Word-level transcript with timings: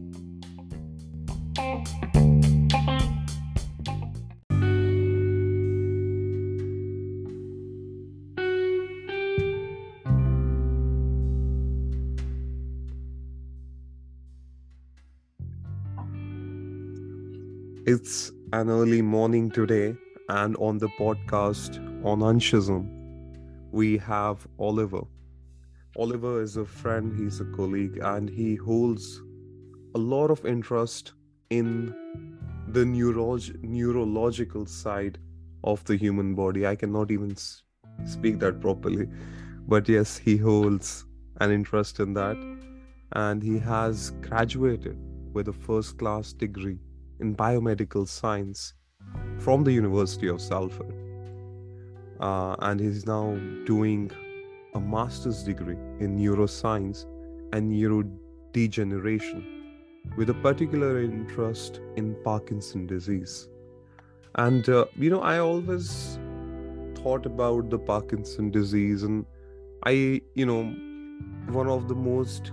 It's 17.91 18.31
an 18.53 18.71
early 18.71 19.03
morning 19.03 19.51
today, 19.51 19.97
and 20.29 20.57
on 20.59 20.79
the 20.79 20.91
podcast 20.97 21.79
on 22.05 22.21
Anshism, 22.21 22.83
we 23.73 23.99
have 23.99 24.47
Oliver. 24.59 25.01
Oliver 25.97 26.41
is 26.41 26.57
a 26.57 26.65
friend, 26.65 27.13
he's 27.21 27.41
a 27.41 27.45
colleague, 27.57 27.99
and 28.01 28.31
he 28.31 28.55
holds 28.55 29.21
a 29.97 29.99
lot 29.99 30.31
of 30.31 30.47
interest 30.47 31.15
in 31.59 31.93
the 32.69 32.85
neurolog- 32.85 33.61
neurological 33.65 34.67
side 34.67 35.19
of 35.65 35.83
the 35.87 35.97
human 35.97 36.37
body. 36.37 36.65
I 36.69 36.77
cannot 36.77 37.11
even 37.11 37.33
s- 37.33 37.65
speak 38.05 38.39
that 38.39 38.61
properly, 38.61 39.09
but 39.67 39.89
yes, 39.89 40.17
he 40.17 40.37
holds 40.37 41.07
an 41.41 41.51
interest 41.51 41.99
in 41.99 42.15
that, 42.15 42.37
and 43.13 43.43
he 43.43 43.59
has 43.59 44.13
graduated 44.29 44.97
with 45.33 45.49
a 45.49 45.53
first 45.53 45.99
class 45.99 46.33
degree 46.33 46.79
in 47.21 47.35
biomedical 47.37 48.07
science 48.07 48.75
from 49.39 49.65
the 49.65 49.73
University 49.73 50.29
of 50.29 50.41
Salford. 50.41 50.95
Uh, 52.21 52.55
and 52.61 52.81
he's 52.81 53.07
now 53.07 53.35
doing 53.65 54.11
a 54.75 54.81
master's 54.81 55.43
degree 55.43 55.79
in 55.99 56.19
neuroscience 56.19 57.07
and 57.53 57.73
neurodegeneration 57.73 59.61
with 60.17 60.31
a 60.31 60.35
particular 60.35 61.01
interest 61.03 61.81
in 61.97 62.17
Parkinson 62.25 62.87
disease. 62.87 63.49
And, 64.37 64.69
uh, 64.69 64.85
you 64.97 65.11
know, 65.11 65.21
I 65.23 65.39
always 65.39 66.19
thought 66.97 67.27
about 67.27 67.71
the 67.71 67.79
Parkinson 67.79 68.51
disease, 68.51 69.03
and 69.03 69.25
I, 69.85 70.21
you 70.35 70.47
know, 70.47 70.65
one 71.53 71.69
of 71.69 71.89
the 71.89 71.95
most 71.95 72.53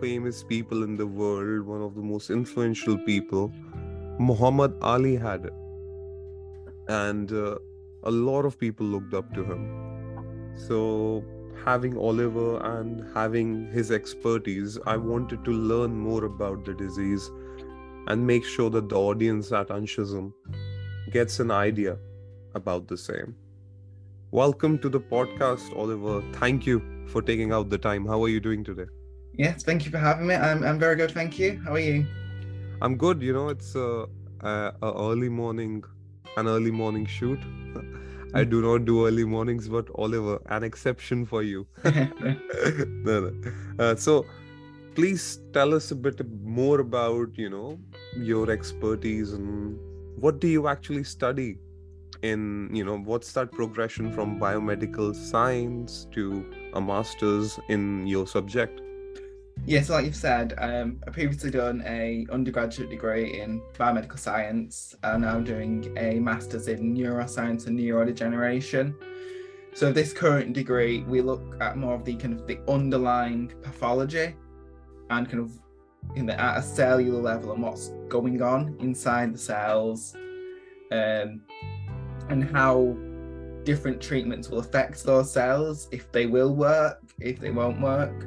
famous 0.00 0.42
people 0.42 0.82
in 0.82 0.96
the 0.96 1.06
world, 1.06 1.66
one 1.66 1.82
of 1.82 1.94
the 1.94 2.02
most 2.02 2.30
influential 2.30 2.96
people, 2.98 3.52
Muhammad 4.20 4.74
Ali 4.82 5.14
had 5.14 5.44
it. 5.44 5.52
And 6.88 7.30
uh, 7.32 7.58
a 8.02 8.10
lot 8.10 8.44
of 8.44 8.58
people 8.58 8.84
looked 8.84 9.14
up 9.14 9.32
to 9.34 9.44
him. 9.44 10.54
So, 10.56 11.24
having 11.64 11.96
Oliver 11.96 12.58
and 12.64 13.04
having 13.14 13.70
his 13.70 13.92
expertise, 13.92 14.76
I 14.86 14.96
wanted 14.96 15.44
to 15.44 15.52
learn 15.52 15.96
more 15.96 16.24
about 16.24 16.64
the 16.64 16.74
disease 16.74 17.30
and 18.08 18.26
make 18.26 18.44
sure 18.44 18.70
that 18.70 18.88
the 18.88 18.96
audience 18.96 19.52
at 19.52 19.68
Anshism 19.68 20.32
gets 21.12 21.38
an 21.38 21.52
idea 21.52 21.96
about 22.56 22.88
the 22.88 22.96
same. 22.96 23.36
Welcome 24.32 24.78
to 24.80 24.88
the 24.88 25.00
podcast, 25.00 25.76
Oliver. 25.76 26.22
Thank 26.32 26.66
you 26.66 26.82
for 27.06 27.22
taking 27.22 27.52
out 27.52 27.70
the 27.70 27.78
time. 27.78 28.04
How 28.04 28.24
are 28.24 28.28
you 28.28 28.40
doing 28.40 28.64
today? 28.64 28.86
Yes, 29.34 29.62
thank 29.62 29.84
you 29.84 29.92
for 29.92 29.98
having 29.98 30.26
me. 30.26 30.34
I'm, 30.34 30.64
I'm 30.64 30.78
very 30.80 30.96
good, 30.96 31.12
thank 31.12 31.38
you. 31.38 31.60
How 31.64 31.74
are 31.74 31.78
you? 31.78 32.04
I'm 32.80 32.96
good. 32.96 33.22
You 33.22 33.32
know, 33.32 33.48
it's 33.48 33.74
a, 33.74 34.06
a, 34.40 34.72
a 34.82 35.10
early 35.10 35.28
morning, 35.28 35.84
an 36.36 36.46
early 36.46 36.70
morning 36.70 37.06
shoot. 37.06 37.40
I 38.34 38.44
do 38.44 38.60
not 38.60 38.84
do 38.84 39.06
early 39.06 39.24
mornings, 39.24 39.68
but 39.68 39.88
Oliver, 39.94 40.38
an 40.46 40.62
exception 40.62 41.24
for 41.24 41.42
you. 41.42 41.66
no, 41.84 43.20
no. 43.20 43.32
Uh, 43.78 43.94
so, 43.94 44.26
please 44.94 45.38
tell 45.52 45.72
us 45.72 45.92
a 45.92 45.94
bit 45.94 46.20
more 46.42 46.80
about 46.80 47.28
you 47.36 47.48
know 47.48 47.78
your 48.16 48.50
expertise 48.50 49.32
and 49.32 49.78
what 50.20 50.40
do 50.40 50.48
you 50.48 50.66
actually 50.66 51.04
study 51.04 51.56
in 52.22 52.68
you 52.74 52.84
know 52.84 52.98
what's 52.98 53.32
that 53.32 53.52
progression 53.52 54.12
from 54.12 54.40
biomedical 54.40 55.14
science 55.14 56.08
to 56.10 56.44
a 56.74 56.80
master's 56.80 57.60
in 57.68 58.08
your 58.08 58.26
subject 58.26 58.80
yeah, 59.66 59.82
so 59.82 59.94
like 59.94 60.06
you've 60.06 60.16
said, 60.16 60.54
um, 60.58 61.00
I 61.06 61.10
previously 61.10 61.50
done 61.50 61.82
a 61.86 62.26
undergraduate 62.32 62.88
degree 62.88 63.40
in 63.40 63.60
biomedical 63.74 64.18
science 64.18 64.96
and 65.02 65.22
now 65.22 65.40
doing 65.40 65.94
a 65.98 66.18
master's 66.20 66.68
in 66.68 66.96
neuroscience 66.96 67.66
and 67.66 67.78
neurodegeneration. 67.78 68.94
So 69.74 69.92
this 69.92 70.12
current 70.12 70.54
degree, 70.54 71.02
we 71.02 71.20
look 71.20 71.56
at 71.60 71.76
more 71.76 71.94
of 71.94 72.04
the 72.04 72.16
kind 72.16 72.32
of 72.32 72.46
the 72.46 72.58
underlying 72.66 73.52
pathology 73.62 74.34
and 75.10 75.28
kind 75.28 75.40
of 75.40 75.52
in 76.16 76.24
the, 76.24 76.40
at 76.40 76.58
a 76.58 76.62
cellular 76.62 77.20
level 77.20 77.52
and 77.52 77.62
what's 77.62 77.90
going 78.08 78.40
on 78.40 78.74
inside 78.80 79.34
the 79.34 79.38
cells, 79.38 80.16
um, 80.92 81.42
and 82.30 82.44
how 82.50 82.96
different 83.64 84.00
treatments 84.00 84.48
will 84.48 84.60
affect 84.60 85.04
those 85.04 85.30
cells, 85.30 85.88
if 85.92 86.10
they 86.10 86.24
will 86.24 86.54
work, 86.54 87.02
if 87.20 87.38
they 87.38 87.50
won't 87.50 87.80
work 87.80 88.26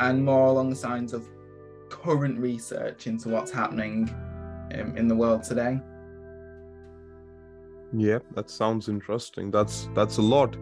and 0.00 0.24
more 0.24 0.46
along 0.46 0.70
the 0.70 0.86
lines 0.86 1.12
of 1.12 1.28
current 1.88 2.38
research 2.38 3.06
into 3.06 3.28
what's 3.28 3.50
happening 3.50 4.08
um, 4.74 4.96
in 4.96 5.08
the 5.08 5.14
world 5.14 5.42
today. 5.42 5.80
Yeah, 7.92 8.18
that 8.34 8.50
sounds 8.50 8.88
interesting. 8.88 9.50
That's 9.50 9.88
that's 9.94 10.18
a 10.18 10.22
lot. 10.22 10.56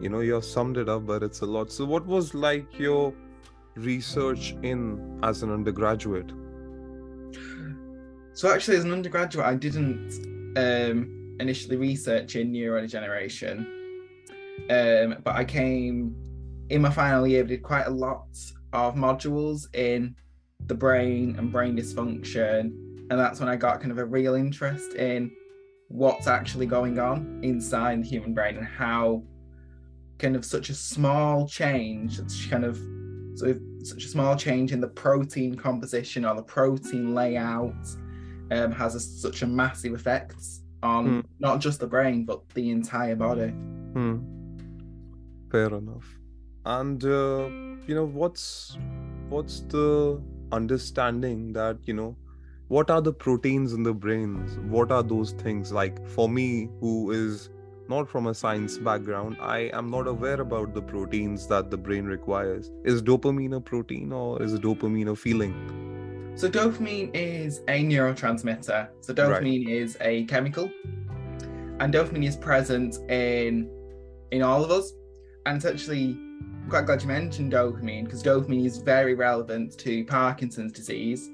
You 0.00 0.08
know, 0.08 0.20
you 0.20 0.34
have 0.34 0.44
summed 0.44 0.78
it 0.78 0.88
up, 0.88 1.06
but 1.06 1.22
it's 1.22 1.40
a 1.42 1.46
lot. 1.46 1.70
So, 1.70 1.84
what 1.84 2.06
was 2.06 2.32
like 2.34 2.78
your 2.78 3.12
research 3.74 4.56
in 4.62 5.20
as 5.22 5.42
an 5.42 5.52
undergraduate? 5.52 6.32
So, 8.32 8.50
actually, 8.50 8.78
as 8.78 8.84
an 8.84 8.92
undergraduate, 8.92 9.44
I 9.44 9.54
didn't 9.56 10.54
um, 10.56 11.36
initially 11.38 11.76
research 11.76 12.36
in 12.36 12.50
neurodegeneration, 12.50 13.58
um, 14.70 15.18
but 15.22 15.36
I 15.36 15.44
came 15.44 16.16
in 16.70 16.80
my 16.80 16.90
final 16.90 17.26
year. 17.26 17.44
Did 17.44 17.62
quite 17.62 17.86
a 17.86 17.90
lot 17.90 18.26
of 18.72 18.94
modules 18.94 19.72
in 19.74 20.14
the 20.66 20.74
brain 20.74 21.36
and 21.38 21.50
brain 21.50 21.76
dysfunction. 21.76 22.72
And 23.10 23.18
that's 23.18 23.40
when 23.40 23.48
I 23.48 23.56
got 23.56 23.80
kind 23.80 23.90
of 23.90 23.98
a 23.98 24.04
real 24.04 24.34
interest 24.34 24.94
in 24.94 25.32
what's 25.88 26.28
actually 26.28 26.66
going 26.66 26.98
on 26.98 27.40
inside 27.42 28.04
the 28.04 28.08
human 28.08 28.32
brain 28.32 28.56
and 28.56 28.66
how 28.66 29.24
kind 30.18 30.36
of 30.36 30.44
such 30.44 30.68
a 30.70 30.74
small 30.74 31.48
change, 31.48 32.18
such 32.18 32.50
kind 32.50 32.64
of 32.64 32.78
so 33.34 33.54
such 33.82 34.04
a 34.04 34.08
small 34.08 34.36
change 34.36 34.72
in 34.72 34.80
the 34.80 34.88
protein 34.88 35.54
composition 35.56 36.24
or 36.24 36.34
the 36.34 36.42
protein 36.42 37.14
layout 37.14 37.74
um, 38.50 38.70
has 38.72 38.94
a, 38.94 39.00
such 39.00 39.42
a 39.42 39.46
massive 39.46 39.94
effect 39.94 40.36
on 40.82 41.06
Hmm. 41.06 41.20
not 41.38 41.60
just 41.60 41.80
the 41.80 41.86
brain 41.86 42.24
but 42.24 42.48
the 42.50 42.70
entire 42.70 43.16
body. 43.16 43.48
Hmm. 43.48 44.18
Fair 45.50 45.74
enough. 45.74 46.19
And 46.64 47.02
uh, 47.04 47.48
you 47.86 47.94
know, 47.94 48.04
what's 48.04 48.76
what's 49.28 49.60
the 49.60 50.20
understanding 50.52 51.52
that 51.54 51.78
you 51.84 51.94
know, 51.94 52.16
what 52.68 52.90
are 52.90 53.00
the 53.00 53.12
proteins 53.12 53.72
in 53.72 53.82
the 53.82 53.94
brains? 53.94 54.58
What 54.58 54.92
are 54.92 55.02
those 55.02 55.32
things 55.32 55.72
like? 55.72 56.06
For 56.08 56.28
me, 56.28 56.68
who 56.80 57.10
is 57.12 57.50
not 57.88 58.08
from 58.08 58.26
a 58.28 58.34
science 58.34 58.78
background, 58.78 59.36
I 59.40 59.70
am 59.72 59.90
not 59.90 60.06
aware 60.06 60.40
about 60.40 60.74
the 60.74 60.82
proteins 60.82 61.46
that 61.48 61.70
the 61.70 61.76
brain 61.76 62.04
requires. 62.04 62.70
Is 62.84 63.02
dopamine 63.02 63.56
a 63.56 63.60
protein 63.60 64.12
or 64.12 64.42
is 64.42 64.58
dopamine 64.58 65.10
a 65.10 65.16
feeling? 65.16 66.32
So 66.36 66.48
dopamine 66.48 67.10
is 67.14 67.58
a 67.68 67.82
neurotransmitter. 67.84 68.88
So 69.00 69.12
dopamine 69.14 69.68
is 69.68 69.96
a 70.00 70.24
chemical, 70.26 70.70
and 71.80 71.92
dopamine 71.92 72.26
is 72.26 72.36
present 72.36 72.98
in 73.10 73.70
in 74.30 74.42
all 74.42 74.62
of 74.62 74.70
us. 74.70 74.92
And 75.46 75.56
it's 75.56 75.64
actually 75.64 76.10
I'm 76.12 76.29
quite 76.70 76.86
glad 76.86 77.02
you 77.02 77.08
mentioned 77.08 77.52
dopamine 77.52 78.04
because 78.04 78.22
dopamine 78.22 78.64
is 78.64 78.78
very 78.78 79.14
relevant 79.14 79.76
to 79.76 80.04
Parkinson's 80.04 80.72
disease. 80.72 81.28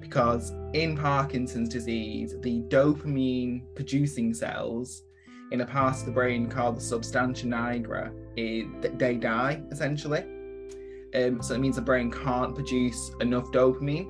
Because 0.00 0.52
in 0.74 0.96
Parkinson's 0.96 1.68
disease, 1.68 2.34
the 2.40 2.62
dopamine 2.62 3.62
producing 3.76 4.34
cells 4.34 5.04
in 5.52 5.60
a 5.60 5.66
part 5.66 5.96
of 5.96 6.04
the 6.04 6.10
brain 6.10 6.48
called 6.48 6.76
the 6.76 6.80
substantia 6.80 7.46
nigra, 7.46 8.12
is, 8.36 8.66
they 8.98 9.14
die 9.14 9.62
essentially. 9.70 10.24
Um, 11.14 11.40
so 11.40 11.54
it 11.54 11.60
means 11.60 11.76
the 11.76 11.82
brain 11.82 12.10
can't 12.10 12.52
produce 12.52 13.12
enough 13.20 13.52
dopamine 13.52 14.08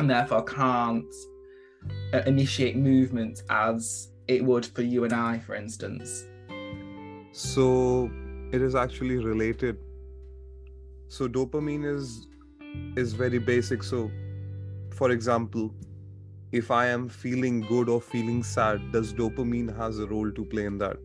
and 0.00 0.10
therefore 0.10 0.42
can't 0.42 1.14
uh, 2.12 2.22
initiate 2.26 2.76
movement 2.76 3.44
as 3.50 4.10
it 4.26 4.44
would 4.44 4.66
for 4.66 4.82
you 4.82 5.04
and 5.04 5.12
I, 5.12 5.38
for 5.38 5.54
instance. 5.54 6.26
So 7.30 8.10
it 8.54 8.62
is 8.62 8.74
actually 8.74 9.16
related. 9.16 9.78
So 11.08 11.28
dopamine 11.28 11.86
is 11.94 12.26
is 12.96 13.12
very 13.12 13.38
basic. 13.38 13.82
So 13.82 14.10
for 15.00 15.10
example, 15.10 15.74
if 16.52 16.70
I 16.70 16.86
am 16.86 17.08
feeling 17.08 17.60
good 17.62 17.88
or 17.88 18.00
feeling 18.00 18.42
sad, 18.42 18.92
does 18.92 19.12
dopamine 19.12 19.76
has 19.76 19.98
a 19.98 20.06
role 20.06 20.30
to 20.30 20.44
play 20.44 20.66
in 20.66 20.78
that? 20.78 20.96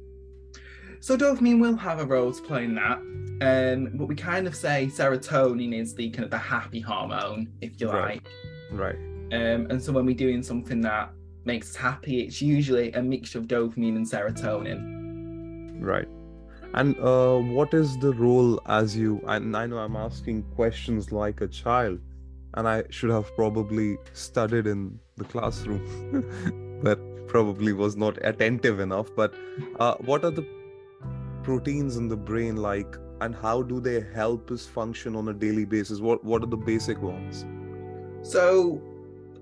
So 1.00 1.18
dopamine 1.18 1.60
will 1.60 1.78
have 1.78 2.00
a 2.00 2.06
role 2.06 2.32
to 2.32 2.42
play 2.42 2.66
in 2.66 2.76
that. 2.76 3.00
Um, 3.42 3.92
but 3.94 4.08
we 4.08 4.16
kind 4.16 4.48
of 4.48 4.56
say 4.56 4.88
serotonin 4.94 5.74
is 5.74 5.96
the 5.96 6.10
kind 6.10 6.26
of 6.26 6.32
the 6.32 6.38
happy 6.38 6.82
hormone, 6.82 7.48
if 7.62 7.80
you 7.80 7.88
like 7.88 8.28
Right. 8.72 8.82
Right. 8.84 8.96
Um, 9.32 9.68
and 9.72 9.82
so 9.82 9.92
when 9.92 10.06
we're 10.06 10.16
doing 10.16 10.44
something 10.44 10.82
that 10.82 11.12
makes 11.46 11.70
us 11.72 11.76
happy, 11.76 12.22
it's 12.22 12.42
usually 12.42 12.92
a 12.94 13.02
mixture 13.02 13.40
of 13.40 13.48
dopamine 13.48 13.96
and 13.96 14.06
serotonin. 14.06 15.78
Right. 15.80 16.08
And 16.74 16.98
uh, 17.00 17.38
what 17.38 17.74
is 17.74 17.98
the 17.98 18.14
role 18.14 18.62
as 18.68 18.96
you? 18.96 19.22
And 19.28 19.56
I 19.58 19.66
know 19.66 19.78
I'm 19.78 19.96
asking 19.96 20.44
questions 20.56 21.12
like 21.12 21.42
a 21.42 21.48
child, 21.48 22.00
and 22.54 22.68
I 22.68 22.84
should 22.90 23.10
have 23.10 23.36
probably 23.36 23.98
studied 24.14 24.68
in 24.68 25.00
the 25.18 25.24
classroom, 25.24 26.80
but 26.84 27.00
probably 27.28 27.74
was 27.74 27.96
not 27.96 28.18
attentive 28.24 28.80
enough. 28.80 29.10
But 29.16 29.34
uh, 29.80 29.96
what 29.96 30.24
are 30.24 30.32
the 30.32 30.48
proteins 31.44 31.98
in 31.98 32.08
the 32.08 32.18
brain 32.18 32.58
like, 32.58 32.96
and 33.22 33.36
how 33.36 33.64
do 33.64 33.80
they 33.80 34.06
help 34.14 34.52
us 34.52 34.66
function 34.66 35.16
on 35.16 35.28
a 35.30 35.34
daily 35.34 35.66
basis? 35.66 36.00
What 36.00 36.24
What 36.24 36.44
are 36.44 36.52
the 36.58 36.58
basic 36.58 37.02
ones? 37.02 37.46
So 38.22 38.82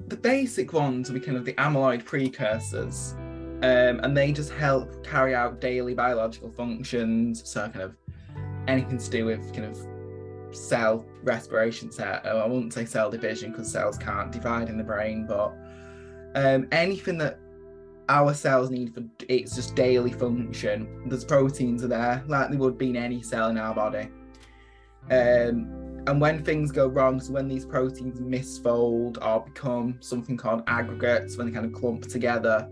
the 0.07 0.15
basic 0.15 0.71
ones 0.71 1.09
be 1.09 1.19
kind 1.19 1.35
of 1.35 1.43
the 1.43 1.53
amyloid 1.53 2.05
precursors. 2.05 3.15
Um, 3.57 3.99
and 4.03 4.15
they 4.15 4.31
just 4.31 4.51
help 4.51 5.03
carry 5.03 5.33
out 5.33 5.59
daily 5.59 5.93
biological 5.93 6.51
functions. 6.51 7.41
So 7.49 7.67
kind 7.69 7.81
of 7.81 7.95
anything 8.67 8.97
to 8.97 9.09
do 9.09 9.25
with 9.25 9.53
kind 9.53 9.65
of 9.65 10.55
cell 10.55 11.05
respiration 11.23 11.91
cell. 11.91 12.21
I 12.23 12.45
wouldn't 12.45 12.73
say 12.73 12.85
cell 12.85 13.09
division 13.09 13.51
because 13.51 13.71
cells 13.71 13.97
can't 13.97 14.31
divide 14.31 14.69
in 14.69 14.77
the 14.77 14.83
brain, 14.83 15.25
but 15.27 15.53
um, 16.35 16.67
anything 16.71 17.17
that 17.17 17.39
our 18.09 18.33
cells 18.33 18.69
need 18.69 18.93
for 18.93 19.03
its 19.27 19.55
just 19.55 19.75
daily 19.75 20.11
function. 20.11 21.03
There's 21.07 21.25
proteins 21.25 21.83
are 21.83 21.87
there, 21.87 22.23
like 22.27 22.49
they 22.49 22.57
would 22.57 22.77
be 22.77 22.89
in 22.89 22.95
any 22.95 23.21
cell 23.21 23.49
in 23.49 23.57
our 23.57 23.73
body. 23.73 24.09
Um, 25.09 26.03
and 26.07 26.21
when 26.21 26.43
things 26.43 26.71
go 26.71 26.87
wrong, 26.87 27.19
so 27.19 27.33
when 27.33 27.47
these 27.47 27.65
proteins 27.65 28.19
misfold 28.21 29.17
or 29.25 29.41
become 29.45 29.97
something 29.99 30.37
called 30.37 30.63
aggregates, 30.67 31.37
when 31.37 31.47
they 31.47 31.53
kind 31.53 31.65
of 31.65 31.73
clump 31.73 32.07
together, 32.07 32.69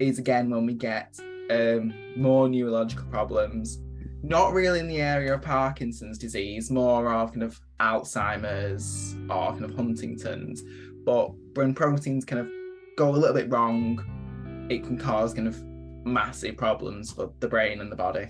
is 0.00 0.18
again 0.18 0.50
when 0.50 0.66
we 0.66 0.74
get 0.74 1.18
um, 1.50 1.94
more 2.16 2.48
neurological 2.48 3.06
problems. 3.06 3.78
Not 4.22 4.52
really 4.52 4.80
in 4.80 4.88
the 4.88 5.00
area 5.00 5.34
of 5.34 5.42
Parkinson's 5.42 6.18
disease, 6.18 6.70
more 6.70 7.12
of 7.12 7.30
kind 7.30 7.42
of 7.42 7.58
Alzheimer's 7.80 9.16
or 9.30 9.52
kind 9.52 9.64
of 9.64 9.74
Huntington's. 9.74 10.62
But 11.04 11.30
when 11.54 11.74
proteins 11.74 12.24
kind 12.24 12.40
of 12.40 12.48
go 12.96 13.10
a 13.10 13.16
little 13.16 13.34
bit 13.34 13.50
wrong, 13.50 14.66
it 14.70 14.84
can 14.84 14.98
cause 14.98 15.32
kind 15.32 15.48
of 15.48 15.62
massive 16.04 16.56
problems 16.56 17.12
for 17.12 17.32
the 17.40 17.48
brain 17.48 17.80
and 17.80 17.90
the 17.90 17.96
body. 17.96 18.28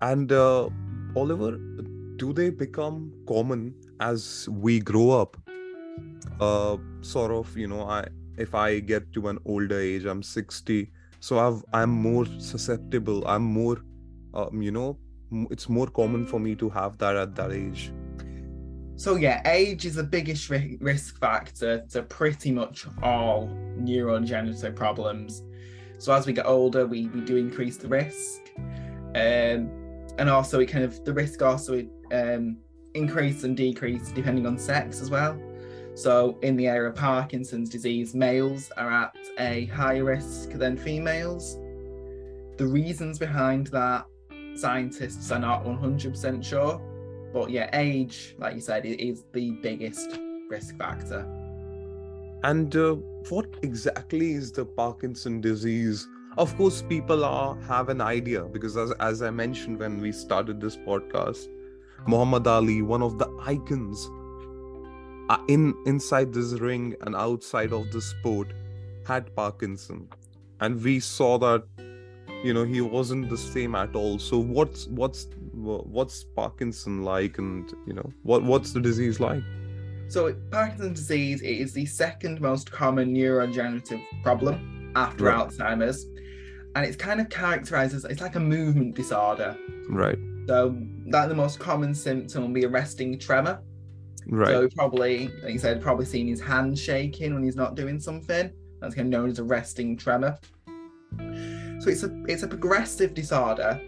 And 0.00 0.32
uh, 0.32 0.68
Oliver, 1.14 1.58
do 2.16 2.32
they 2.32 2.50
become 2.50 3.12
common 3.28 3.74
as 4.00 4.48
we 4.50 4.80
grow 4.80 5.10
up? 5.10 5.36
Uh, 6.40 6.76
sort 7.00 7.30
of, 7.30 7.56
you 7.56 7.68
know, 7.68 7.82
I 7.82 8.08
if 8.36 8.54
I 8.54 8.80
get 8.80 9.12
to 9.12 9.28
an 9.28 9.38
older 9.44 9.78
age, 9.78 10.04
I'm 10.04 10.22
60, 10.22 10.90
so 11.20 11.38
I've 11.38 11.64
I'm 11.72 11.90
more 11.90 12.26
susceptible. 12.38 13.26
I'm 13.26 13.42
more, 13.42 13.78
um, 14.34 14.60
you 14.60 14.72
know, 14.72 14.98
it's 15.50 15.68
more 15.68 15.86
common 15.86 16.26
for 16.26 16.40
me 16.40 16.54
to 16.56 16.68
have 16.70 16.98
that 16.98 17.16
at 17.16 17.34
that 17.36 17.52
age. 17.52 17.92
So 18.96 19.16
yeah, 19.16 19.40
age 19.46 19.86
is 19.86 19.94
the 19.94 20.04
biggest 20.04 20.50
ri- 20.50 20.78
risk 20.80 21.18
factor 21.18 21.84
to 21.90 22.02
pretty 22.02 22.52
much 22.52 22.86
all 23.02 23.48
neurodegenerative 23.78 24.76
problems. 24.76 25.42
So 25.98 26.12
as 26.12 26.26
we 26.26 26.32
get 26.32 26.46
older, 26.46 26.86
we, 26.86 27.06
we 27.08 27.20
do 27.20 27.36
increase 27.36 27.76
the 27.76 27.88
risk, 27.88 28.40
um, 29.14 29.70
and 30.18 30.28
also 30.28 30.60
it 30.60 30.66
kind 30.66 30.84
of 30.84 31.04
the 31.04 31.12
risk 31.12 31.40
also 31.42 31.86
um, 32.12 32.58
increase 32.94 33.44
and 33.44 33.56
decrease 33.56 34.10
depending 34.10 34.46
on 34.46 34.58
sex 34.58 35.00
as 35.00 35.10
well. 35.10 35.40
So 35.94 36.38
in 36.42 36.56
the 36.56 36.68
area 36.68 36.88
of 36.88 36.96
Parkinson's 36.96 37.68
disease, 37.68 38.14
males 38.14 38.70
are 38.76 38.90
at 38.90 39.16
a 39.38 39.66
higher 39.66 40.04
risk 40.04 40.50
than 40.50 40.76
females. 40.76 41.58
The 42.56 42.66
reasons 42.66 43.18
behind 43.18 43.66
that, 43.68 44.06
scientists 44.54 45.30
are 45.30 45.38
not 45.38 45.64
100% 45.64 46.44
sure. 46.44 46.80
But 47.32 47.50
yeah, 47.50 47.70
age, 47.72 48.34
like 48.38 48.54
you 48.54 48.60
said, 48.60 48.84
is 48.84 49.24
the 49.32 49.52
biggest 49.62 50.18
risk 50.48 50.76
factor. 50.76 51.26
And 52.44 52.74
uh, 52.74 52.94
what 53.28 53.46
exactly 53.62 54.32
is 54.32 54.52
the 54.52 54.64
Parkinson 54.64 55.40
disease? 55.40 56.08
Of 56.36 56.56
course, 56.56 56.82
people 56.82 57.24
are 57.24 57.54
have 57.62 57.88
an 57.88 58.00
idea 58.00 58.42
because, 58.44 58.76
as, 58.76 58.92
as 59.00 59.22
I 59.22 59.30
mentioned 59.30 59.78
when 59.78 60.00
we 60.00 60.12
started 60.12 60.60
this 60.60 60.76
podcast, 60.76 61.48
Muhammad 62.06 62.46
Ali, 62.46 62.82
one 62.82 63.02
of 63.02 63.18
the 63.18 63.28
icons 63.42 64.10
Uh, 65.32 65.38
in 65.48 65.74
inside 65.86 66.30
this 66.30 66.52
ring 66.60 66.94
and 67.06 67.16
outside 67.16 67.72
of 67.72 67.90
the 67.90 68.02
sport, 68.02 68.52
had 69.06 69.34
Parkinson, 69.34 70.06
and 70.60 70.78
we 70.82 71.00
saw 71.00 71.38
that 71.38 71.64
you 72.44 72.52
know 72.52 72.64
he 72.64 72.82
wasn't 72.82 73.30
the 73.30 73.38
same 73.38 73.74
at 73.74 73.94
all. 73.94 74.18
So 74.18 74.36
what's 74.36 74.88
what's 74.88 75.28
what's 75.54 76.24
Parkinson 76.36 77.02
like, 77.02 77.38
and 77.38 77.72
you 77.86 77.94
know 77.94 78.12
what 78.24 78.42
what's 78.42 78.72
the 78.72 78.80
disease 78.80 79.20
like? 79.20 79.42
So 80.08 80.34
Parkinson's 80.50 80.98
disease 80.98 81.40
is 81.40 81.72
the 81.72 81.86
second 81.86 82.42
most 82.42 82.70
common 82.70 83.14
neurodegenerative 83.14 84.02
problem 84.22 84.92
after 84.94 85.24
Right. 85.24 85.48
Alzheimer's. 85.48 86.04
And 86.74 86.84
it's 86.84 86.96
kind 86.96 87.22
of 87.22 87.30
characterized 87.30 87.94
as 87.94 88.04
it's 88.04 88.20
like 88.20 88.34
a 88.34 88.40
movement 88.40 88.96
disorder. 88.96 89.56
Right, 89.88 90.18
So 90.46 90.76
that 91.06 91.30
the 91.30 91.34
most 91.34 91.58
common 91.58 91.94
symptom 91.94 92.42
will 92.42 92.50
be 92.50 92.64
a 92.64 92.68
resting 92.68 93.18
tremor. 93.18 93.62
Right, 94.28 94.48
So 94.50 94.68
probably, 94.74 95.28
like 95.42 95.52
you 95.52 95.58
said, 95.58 95.80
probably 95.80 96.04
seeing 96.04 96.28
his 96.28 96.40
hand 96.40 96.78
shaking 96.78 97.34
when 97.34 97.42
he's 97.42 97.56
not 97.56 97.74
doing 97.74 97.98
something. 98.00 98.50
That's 98.80 98.94
kind 98.94 99.12
of 99.12 99.20
known 99.20 99.30
as 99.30 99.38
a 99.38 99.44
resting 99.44 99.96
tremor. 99.96 100.38
So 101.80 101.90
it's 101.90 102.02
a 102.02 102.24
it's 102.26 102.42
a 102.42 102.48
progressive 102.48 103.14
disorder 103.14 103.80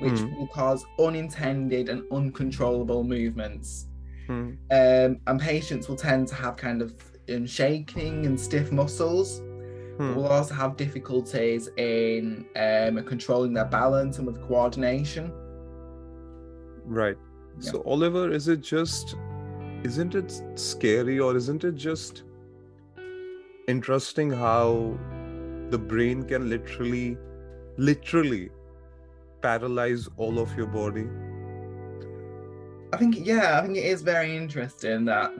which 0.00 0.18
Hmm. 0.18 0.34
will 0.36 0.46
cause 0.46 0.84
unintended 0.98 1.88
and 1.90 2.02
uncontrollable 2.10 3.04
movements. 3.04 3.86
Hmm. 4.26 4.52
Um, 4.70 5.20
and 5.26 5.38
patients 5.38 5.88
will 5.88 5.96
tend 5.96 6.28
to 6.28 6.34
have 6.34 6.56
kind 6.56 6.80
of 6.80 6.94
um, 7.28 7.46
shaking 7.46 8.24
and 8.26 8.40
stiff 8.40 8.72
muscles. 8.72 9.40
Hmm. 9.98 10.14
Will 10.14 10.26
also 10.28 10.54
have 10.54 10.76
difficulties 10.78 11.68
in 11.76 12.46
um, 12.56 13.04
controlling 13.04 13.52
their 13.52 13.66
balance 13.66 14.16
and 14.18 14.26
with 14.26 14.40
coordination. 14.48 15.30
Right. 16.86 17.18
Yeah. 17.60 17.70
So, 17.72 17.82
Oliver, 17.84 18.32
is 18.32 18.48
it 18.48 18.62
just, 18.62 19.16
isn't 19.84 20.14
it 20.14 20.42
scary 20.54 21.18
or 21.18 21.36
isn't 21.36 21.64
it 21.64 21.74
just 21.74 22.24
interesting 23.66 24.30
how 24.30 24.98
the 25.70 25.78
brain 25.78 26.22
can 26.22 26.50
literally, 26.50 27.16
literally 27.76 28.50
paralyze 29.40 30.08
all 30.16 30.38
of 30.38 30.54
your 30.56 30.66
body? 30.66 31.06
I 32.92 32.96
think 32.96 33.24
yeah, 33.24 33.58
I 33.58 33.62
think 33.62 33.78
it 33.78 33.84
is 33.84 34.02
very 34.02 34.36
interesting 34.36 35.04
that 35.06 35.32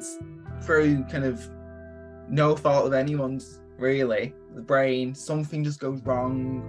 through 0.63 1.05
kind 1.05 1.25
of 1.25 1.49
no 2.29 2.55
fault 2.57 2.87
of 2.87 2.93
anyone's 2.93 3.61
really, 3.77 4.35
the 4.55 4.63
brain, 4.63 5.15
something 5.15 5.65
just 5.65 5.81
goes 5.81 6.01
wrong 6.03 6.63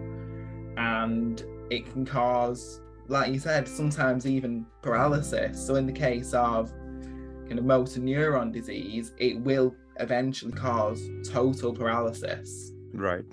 and 0.78 1.44
it 1.70 1.92
can 1.92 2.06
cause, 2.06 2.82
like 3.08 3.32
you 3.32 3.40
said, 3.40 3.68
sometimes 3.68 4.26
even 4.26 4.66
paralysis. 4.82 5.66
So 5.66 5.76
in 5.76 5.86
the 5.86 5.94
case 5.94 6.34
of 6.34 6.74
kind 7.52 7.60
of 7.60 7.66
motor 7.66 8.00
neuron 8.00 8.50
disease, 8.50 9.12
it 9.18 9.38
will 9.42 9.76
eventually 10.00 10.54
cause 10.54 11.10
total 11.30 11.74
paralysis. 11.74 12.72
Right. 12.94 13.26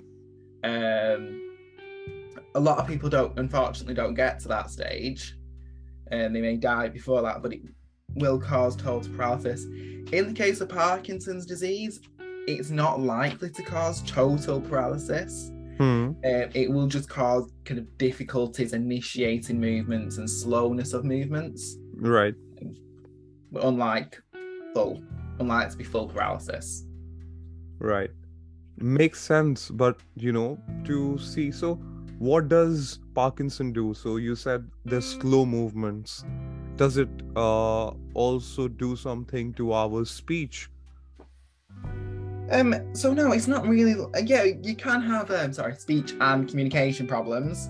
Um, 0.64 1.40
a 2.56 2.58
lot 2.58 2.78
of 2.78 2.88
people 2.88 3.08
don't, 3.08 3.38
unfortunately, 3.38 3.94
don't 3.94 4.14
get 4.14 4.40
to 4.40 4.48
that 4.48 4.70
stage, 4.70 5.36
and 6.10 6.34
they 6.34 6.40
may 6.40 6.56
die 6.56 6.88
before 6.88 7.22
that. 7.22 7.42
But 7.42 7.52
it 7.52 7.60
will 8.16 8.40
cause 8.40 8.74
total 8.74 9.08
paralysis. 9.14 9.66
In 10.10 10.26
the 10.26 10.34
case 10.34 10.60
of 10.60 10.68
Parkinson's 10.68 11.46
disease, 11.46 12.00
it's 12.48 12.70
not 12.70 12.98
likely 12.98 13.50
to 13.50 13.62
cause 13.62 14.02
total 14.02 14.60
paralysis. 14.60 15.52
Hmm. 15.76 16.10
Uh, 16.24 16.50
it 16.54 16.68
will 16.68 16.88
just 16.88 17.08
cause 17.08 17.52
kind 17.64 17.78
of 17.78 17.98
difficulties 17.98 18.72
initiating 18.72 19.60
movements 19.60 20.18
and 20.18 20.28
slowness 20.28 20.92
of 20.92 21.04
movements, 21.04 21.78
Right. 21.94 22.34
But 23.52 23.64
unlike 23.64 24.20
full, 24.74 25.02
unlike 25.38 25.70
to 25.70 25.76
be 25.76 25.84
full 25.84 26.08
paralysis. 26.08 26.84
Right. 27.78 28.10
makes 28.80 29.20
sense 29.20 29.70
but 29.70 30.00
you 30.16 30.32
know 30.32 30.56
to 30.84 31.18
see 31.18 31.50
so 31.50 31.74
what 32.18 32.48
does 32.48 33.00
parkinson 33.14 33.72
do 33.72 33.92
so 33.94 34.16
you 34.16 34.36
said 34.36 34.68
there's 34.84 35.04
slow 35.06 35.44
movements 35.44 36.24
does 36.76 36.96
it 36.96 37.08
uh, 37.36 37.88
also 38.14 38.68
do 38.68 38.94
something 38.96 39.52
to 39.54 39.72
our 39.72 40.04
speech 40.04 40.70
Um, 42.50 42.74
so 42.94 43.12
no, 43.12 43.32
it's 43.32 43.46
not 43.46 43.66
really. 43.66 43.92
uh, 43.94 44.20
Yeah, 44.24 44.44
you 44.44 44.74
can 44.74 45.02
have 45.02 45.30
um, 45.30 45.52
sorry, 45.52 45.74
speech 45.76 46.14
and 46.20 46.48
communication 46.48 47.06
problems, 47.06 47.68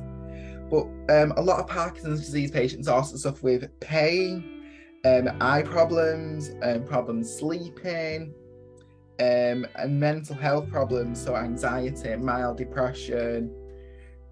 but 0.71 0.85
um, 1.11 1.33
a 1.37 1.43
lot 1.43 1.59
of 1.61 1.67
Parkinson's 1.67 2.21
disease 2.21 2.51
patients 2.53 2.87
also 2.87 3.17
suffer 3.17 3.43
with 3.43 3.81
pain, 3.81 4.58
um, 5.05 5.29
eye 5.41 5.63
problems, 5.63 6.51
um, 6.63 6.85
problems 6.85 7.33
sleeping, 7.33 8.35
um, 9.21 9.67
and 9.77 9.99
mental 10.01 10.35
health 10.37 10.69
problems. 10.71 11.23
So 11.23 11.37
anxiety, 11.37 12.17
mild 12.17 12.57
depression, 12.59 13.51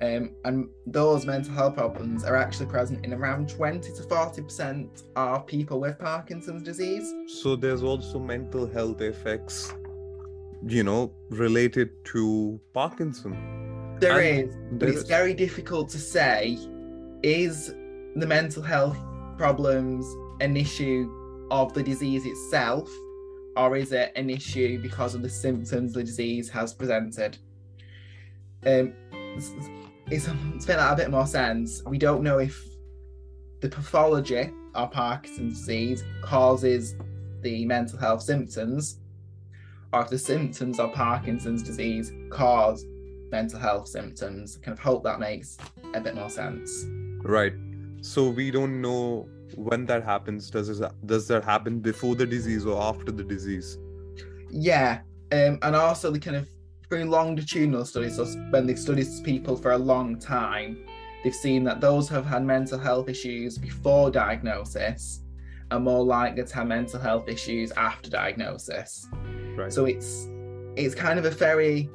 um, 0.03 0.31
and 0.45 0.69
those 0.87 1.25
mental 1.25 1.53
health 1.55 1.75
problems 1.77 2.25
are 2.25 2.37
actually 2.37 2.67
present 2.67 3.05
in 3.05 3.13
around 3.15 3.49
twenty 3.49 3.93
to 3.95 4.03
forty 4.03 4.43
percent 4.43 5.05
of 5.17 5.47
people 5.47 5.81
with 5.81 5.99
Parkinson's 5.99 6.63
disease. 6.63 7.13
so 7.43 7.57
there's 7.57 7.83
also 7.83 8.19
mental 8.19 8.67
health 8.67 9.01
effects 9.01 9.73
you 10.67 10.83
know 10.83 11.13
related 11.31 11.91
to 12.05 12.59
parkinson 12.73 13.33
There 14.01 14.19
And 14.21 14.49
is, 14.51 14.57
but 14.73 14.89
it's 14.89 15.03
is- 15.03 15.09
very 15.09 15.33
difficult 15.35 15.89
to 15.91 15.99
say 15.99 16.59
is 17.23 17.69
the 18.17 18.27
mental 18.27 18.63
health 18.63 18.99
problems 19.37 20.05
an 20.41 20.57
issue 20.57 21.11
of 21.51 21.73
the 21.73 21.83
disease 21.83 22.27
itself 22.27 22.89
or 23.57 23.77
is 23.77 23.93
it 23.93 24.13
an 24.17 24.29
issue 24.29 24.81
because 24.81 25.15
of 25.15 25.23
the 25.23 25.29
symptoms 25.29 25.93
the 25.93 26.03
disease 26.03 26.49
has 26.49 26.75
presented 26.75 27.39
um 28.67 28.93
it's, 29.13 29.53
it's, 30.07 30.29
a 30.69 30.95
bit 30.97 31.11
more 31.11 31.27
sense 31.27 31.83
we 31.87 31.99
don't 31.99 32.23
know 32.23 32.39
if 32.39 32.63
the 33.61 33.69
pathology 33.69 34.51
of 34.75 34.91
parkinson's 34.91 35.59
disease 35.59 36.05
causes 36.23 36.97
the 37.43 37.65
mental 37.65 37.99
health 37.99 38.23
symptoms 38.23 38.99
or 39.93 40.03
if 40.03 40.11
the 40.11 40.19
symptoms 40.19 40.79
of 40.79 40.93
parkinson's 40.93 41.63
disease 41.63 42.13
cause 42.31 42.85
mental 43.31 43.59
health 43.59 43.89
symptoms. 43.89 44.59
Kind 44.59 44.77
of 44.77 44.83
hope 44.83 45.05
that 45.05 45.21
makes 45.21 45.57
a 45.95 46.01
bit 46.01 46.15
more 46.15 46.31
sense. 46.31 46.87
right 47.23 47.53
so 48.03 48.29
we 48.29 48.51
don't 48.51 48.81
know 48.81 49.29
when 49.55 49.87
that 49.87 50.03
happens 50.05 50.51
does 50.51 50.69
it, 50.69 50.93
does 51.07 51.29
that 51.29 51.45
happen 51.45 51.79
before 51.81 52.15
the 52.15 52.27
disease 52.27 52.67
or 52.67 52.81
after 52.83 53.13
the 53.13 53.23
disease 53.23 53.79
Yeah, 54.51 55.01
um, 55.33 55.59
and 55.63 55.77
also 55.77 56.11
the 56.11 56.19
kind 56.19 56.37
of 56.37 56.49
through 56.89 57.05
longitudinal 57.05 57.85
studies, 57.85 58.17
so 58.17 58.25
when 58.51 58.67
they've 58.67 58.79
studied 58.79 59.09
people 59.25 59.57
for 59.57 59.73
a 59.73 59.79
long 59.79 60.19
time, 60.19 60.87
they've 61.25 61.35
seen 61.35 61.65
that 61.65 61.81
those 61.81 62.09
who 62.09 62.15
have 62.15 62.27
had 62.27 62.45
mental 62.45 62.79
health 62.79 63.09
issues 63.09 63.59
before 63.59 64.11
diagnosis 64.11 65.23
are 65.73 65.81
more 65.81 66.05
likely 66.05 66.45
to 66.45 66.55
have 66.55 66.69
mental 66.69 67.01
health 67.01 67.29
issues 67.29 67.73
after 67.73 68.09
diagnosis. 68.09 69.09
right 69.57 69.73
So 69.73 69.87
it's 69.87 70.29
it's 70.77 70.95
kind 70.95 71.19
of 71.19 71.25
a 71.25 71.31
very 71.31 71.91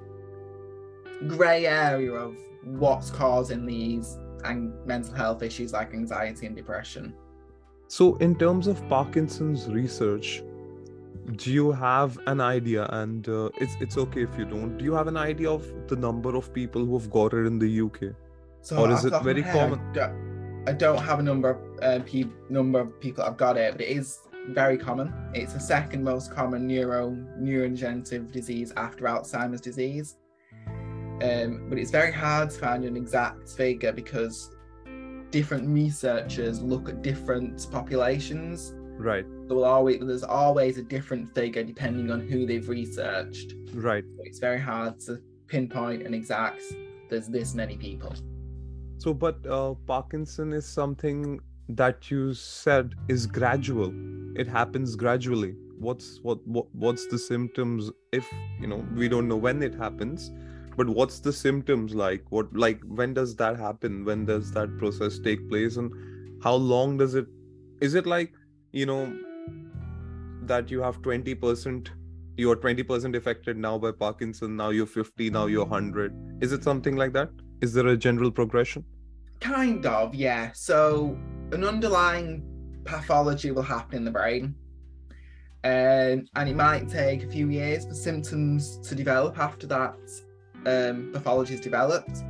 grey 1.28 1.68
area 1.68 2.12
of 2.12 2.36
what's 2.64 3.12
causing 3.12 3.66
these 3.66 4.18
and 4.44 4.74
mental 4.86 5.14
health 5.14 5.44
issues 5.44 5.72
like 5.72 5.94
anxiety 5.94 6.48
and 6.48 6.56
depression. 6.56 7.14
So, 7.92 8.16
in 8.26 8.36
terms 8.36 8.68
of 8.68 8.82
Parkinson's 8.88 9.68
research, 9.68 10.42
do 11.36 11.52
you 11.52 11.74
have 11.74 12.18
an 12.26 12.40
idea? 12.40 12.86
And 12.90 13.28
uh, 13.28 13.50
it's 13.60 13.74
it's 13.82 13.98
okay 14.04 14.24
if 14.24 14.38
you 14.38 14.46
don't. 14.46 14.78
Do 14.78 14.86
you 14.86 14.94
have 14.94 15.08
an 15.08 15.18
idea 15.18 15.50
of 15.52 15.66
the 15.90 15.98
number 15.98 16.36
of 16.38 16.54
people 16.54 16.86
who 16.86 16.98
have 16.98 17.10
got 17.12 17.34
it 17.34 17.46
in 17.46 17.60
the 17.60 17.82
UK? 17.88 18.14
So 18.62 18.78
Or 18.78 18.92
is 18.92 19.04
it 19.04 19.10
the 19.10 19.10
top 19.10 19.20
of 19.22 19.26
very 19.26 19.42
head, 19.42 19.56
I 19.56 19.60
common? 19.60 19.94
don't- 19.94 20.30
I 20.70 20.74
don't 20.74 21.04
have 21.10 21.20
a 21.20 21.24
number 21.24 21.50
of 21.50 21.60
uh, 21.82 22.00
pe- 22.06 22.32
number 22.50 22.80
of 22.80 22.98
people 23.02 23.24
that 23.24 23.30
have 23.32 23.38
got 23.38 23.58
it, 23.58 23.74
but 23.74 23.82
it 23.82 23.90
is 23.98 24.20
very 24.50 24.78
common. 24.78 25.12
It's 25.34 25.54
the 25.54 25.60
second 25.60 26.04
most 26.04 26.32
common 26.32 26.68
neuro 26.68 27.10
neurodegenerative 27.46 28.32
disease 28.32 28.72
after 28.78 29.06
Alzheimer's 29.06 29.60
disease. 29.60 30.18
Um, 31.28 31.66
but 31.68 31.78
it's 31.80 31.92
very 31.92 32.12
hard 32.12 32.52
to 32.52 32.58
find 32.60 32.86
an 32.86 32.96
exact 32.96 33.50
figure 33.50 33.92
because 33.92 34.52
different 35.32 35.68
researchers 35.70 36.62
look 36.62 36.90
at 36.90 37.02
different 37.02 37.68
populations. 37.72 38.74
Right, 38.98 39.26
So 39.48 39.64
always, 39.64 40.00
there's 40.02 40.24
always 40.24 40.78
a 40.78 40.84
different 40.84 41.34
figure 41.34 41.64
depending 41.64 42.12
on 42.12 42.20
who 42.20 42.46
they've 42.46 42.68
researched. 42.68 43.56
right. 43.74 44.04
So 44.18 44.22
it's 44.26 44.38
very 44.40 44.60
hard 44.60 45.00
to 45.02 45.20
pinpoint 45.48 46.04
an 46.04 46.14
exact. 46.14 46.62
There's 47.10 47.28
this 47.28 47.56
many 47.56 47.78
people. 47.78 48.14
So, 49.00 49.14
but 49.14 49.44
uh, 49.48 49.74
Parkinson 49.88 50.54
is 50.54 50.66
something 50.68 51.40
that 51.70 52.12
you 52.12 52.34
said 52.36 52.94
is 53.08 53.26
gradual. 53.26 53.92
It 54.36 54.48
happens 54.48 54.96
gradually. 54.96 55.56
What's 55.80 56.20
what, 56.22 56.46
what 56.48 56.68
what's 56.76 57.08
the 57.08 57.18
symptoms? 57.18 57.90
If 58.12 58.28
you 58.60 58.68
know, 58.68 58.86
we 58.96 59.10
don't 59.10 59.28
know 59.28 59.38
when 59.38 59.64
it 59.64 59.74
happens, 59.74 60.30
but 60.78 60.90
what's 60.90 61.20
the 61.20 61.34
symptoms 61.34 61.94
like? 61.94 62.24
What 62.30 62.56
like 62.56 62.82
when 62.88 63.14
does 63.14 63.36
that 63.38 63.58
happen? 63.58 64.06
When 64.06 64.26
does 64.26 64.52
that 64.52 64.78
process 64.78 65.20
take 65.20 65.50
place? 65.50 65.78
And 65.78 65.92
how 66.44 66.56
long 66.56 66.98
does 66.98 67.16
it? 67.16 67.26
Is 67.82 67.94
it 67.94 68.06
like 68.06 68.34
you 68.72 68.86
know 68.86 69.14
that 70.44 70.72
you 70.72 70.82
have 70.82 71.02
twenty 71.02 71.36
percent? 71.36 71.92
You're 72.38 72.56
twenty 72.56 72.84
percent 72.84 73.16
affected 73.16 73.58
now 73.58 73.78
by 73.78 73.92
Parkinson. 73.92 74.56
Now 74.56 74.70
you're 74.70 74.86
fifty. 74.86 75.30
Now 75.30 75.48
you're 75.48 75.68
hundred. 75.68 76.16
Is 76.42 76.52
it 76.52 76.64
something 76.64 76.96
like 76.96 77.14
that? 77.14 77.30
Is 77.62 77.74
there 77.74 77.88
a 77.88 77.98
general 77.98 78.32
progression? 78.32 78.84
Kind 79.40 79.86
of, 79.86 80.16
yeah. 80.16 80.52
So 80.54 81.18
an 81.52 81.64
underlying 81.64 82.44
pathology 82.86 83.52
will 83.52 83.64
happen 83.64 83.98
in 83.98 84.06
the 84.06 84.12
brain. 84.12 84.56
Um, 85.64 86.26
and 86.36 86.50
it 86.50 86.56
might 86.56 86.90
take 86.90 87.24
a 87.24 87.28
few 87.28 87.50
years 87.50 87.86
for 87.86 87.94
symptoms 87.94 88.80
to 88.80 88.96
develop 88.96 89.38
after 89.38 89.68
that 89.68 89.96
um, 90.66 91.12
pathology 91.12 91.54
is 91.54 91.62
developed. 91.62 92.24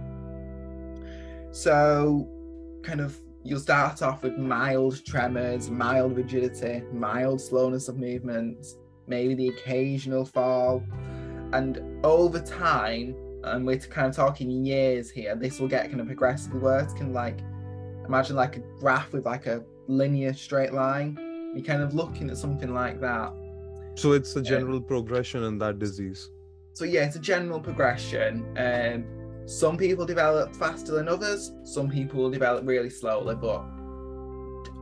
So, 1.52 2.28
kind 2.84 3.02
of, 3.02 3.20
you'll 3.44 3.60
start 3.60 4.02
off 4.02 4.24
with 4.24 4.38
mild 4.38 5.04
tremors, 5.06 5.70
mild 5.70 6.16
rigidity, 6.16 6.84
mild 6.94 7.42
slowness 7.42 7.90
of 7.90 7.98
movement, 7.98 8.66
maybe 9.08 9.36
the 9.36 9.50
occasional 9.50 10.26
fall. 10.26 10.84
And 11.54 11.82
over 12.06 12.40
time, 12.40 13.16
and 13.44 13.66
we're 13.66 13.80
kind 13.80 14.08
of 14.08 14.16
talking 14.16 14.50
years 14.50 15.10
here, 15.10 15.36
this 15.36 15.60
will 15.60 15.68
get 15.68 15.90
kind 15.90 16.00
of 16.00 16.08
progressively 16.08 16.60
worse. 16.60 16.94
Can 16.94 17.12
like 17.12 17.40
imagine 18.06 18.36
like 18.36 18.58
a 18.58 18.60
graph 18.80 19.12
with 19.12 19.26
like 19.26 19.48
a 19.48 19.64
linear 19.88 20.34
straight 20.34 20.74
line. 20.74 21.18
You're 21.54 21.66
kind 21.66 21.82
of 21.82 21.94
looking 21.94 22.30
at 22.30 22.38
something 22.38 22.74
like 22.74 23.02
that. 23.02 23.34
So 23.96 24.14
it's 24.14 24.36
a 24.36 24.42
general 24.42 24.80
progression 24.80 25.44
in 25.44 25.58
that 25.60 25.80
disease. 25.80 26.30
So 26.74 26.86
yeah, 26.86 27.06
it's 27.06 27.16
a 27.16 27.20
general 27.20 27.60
progression. 27.60 28.46
Um, 28.58 29.48
some 29.48 29.78
people 29.78 30.06
develop 30.06 30.56
faster 30.56 30.94
than 30.94 31.08
others. 31.08 31.51
Some 31.63 31.90
people 31.90 32.30
develop 32.30 32.66
really 32.66 32.90
slowly, 32.90 33.36
but 33.36 33.63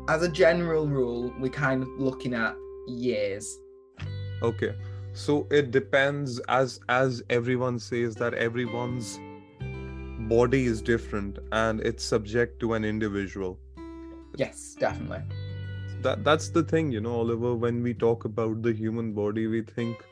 as 0.07 0.23
a 0.23 0.29
general 0.29 0.87
rule, 0.87 1.33
we're 1.39 1.49
kind 1.49 1.81
of 1.81 1.89
looking 1.97 2.33
at 2.33 2.55
years. 2.87 3.57
Okay. 4.41 4.75
So 5.13 5.47
it 5.51 5.71
depends 5.71 6.39
as 6.47 6.79
as 6.87 7.23
everyone 7.29 7.79
says 7.79 8.15
that 8.15 8.33
everyone's 8.33 9.19
body 10.29 10.65
is 10.65 10.81
different 10.81 11.39
and 11.51 11.81
it's 11.81 12.03
subject 12.03 12.59
to 12.59 12.73
an 12.73 12.85
individual. 12.85 13.59
Yes, 14.35 14.75
definitely. 14.79 15.23
That 16.01 16.23
that's 16.23 16.49
the 16.49 16.63
thing, 16.63 16.91
you 16.91 17.01
know, 17.01 17.15
Oliver, 17.15 17.55
when 17.55 17.81
we 17.81 17.93
talk 17.93 18.25
about 18.25 18.61
the 18.61 18.71
human 18.71 19.13
body, 19.13 19.47
we 19.47 19.63
think 19.63 20.05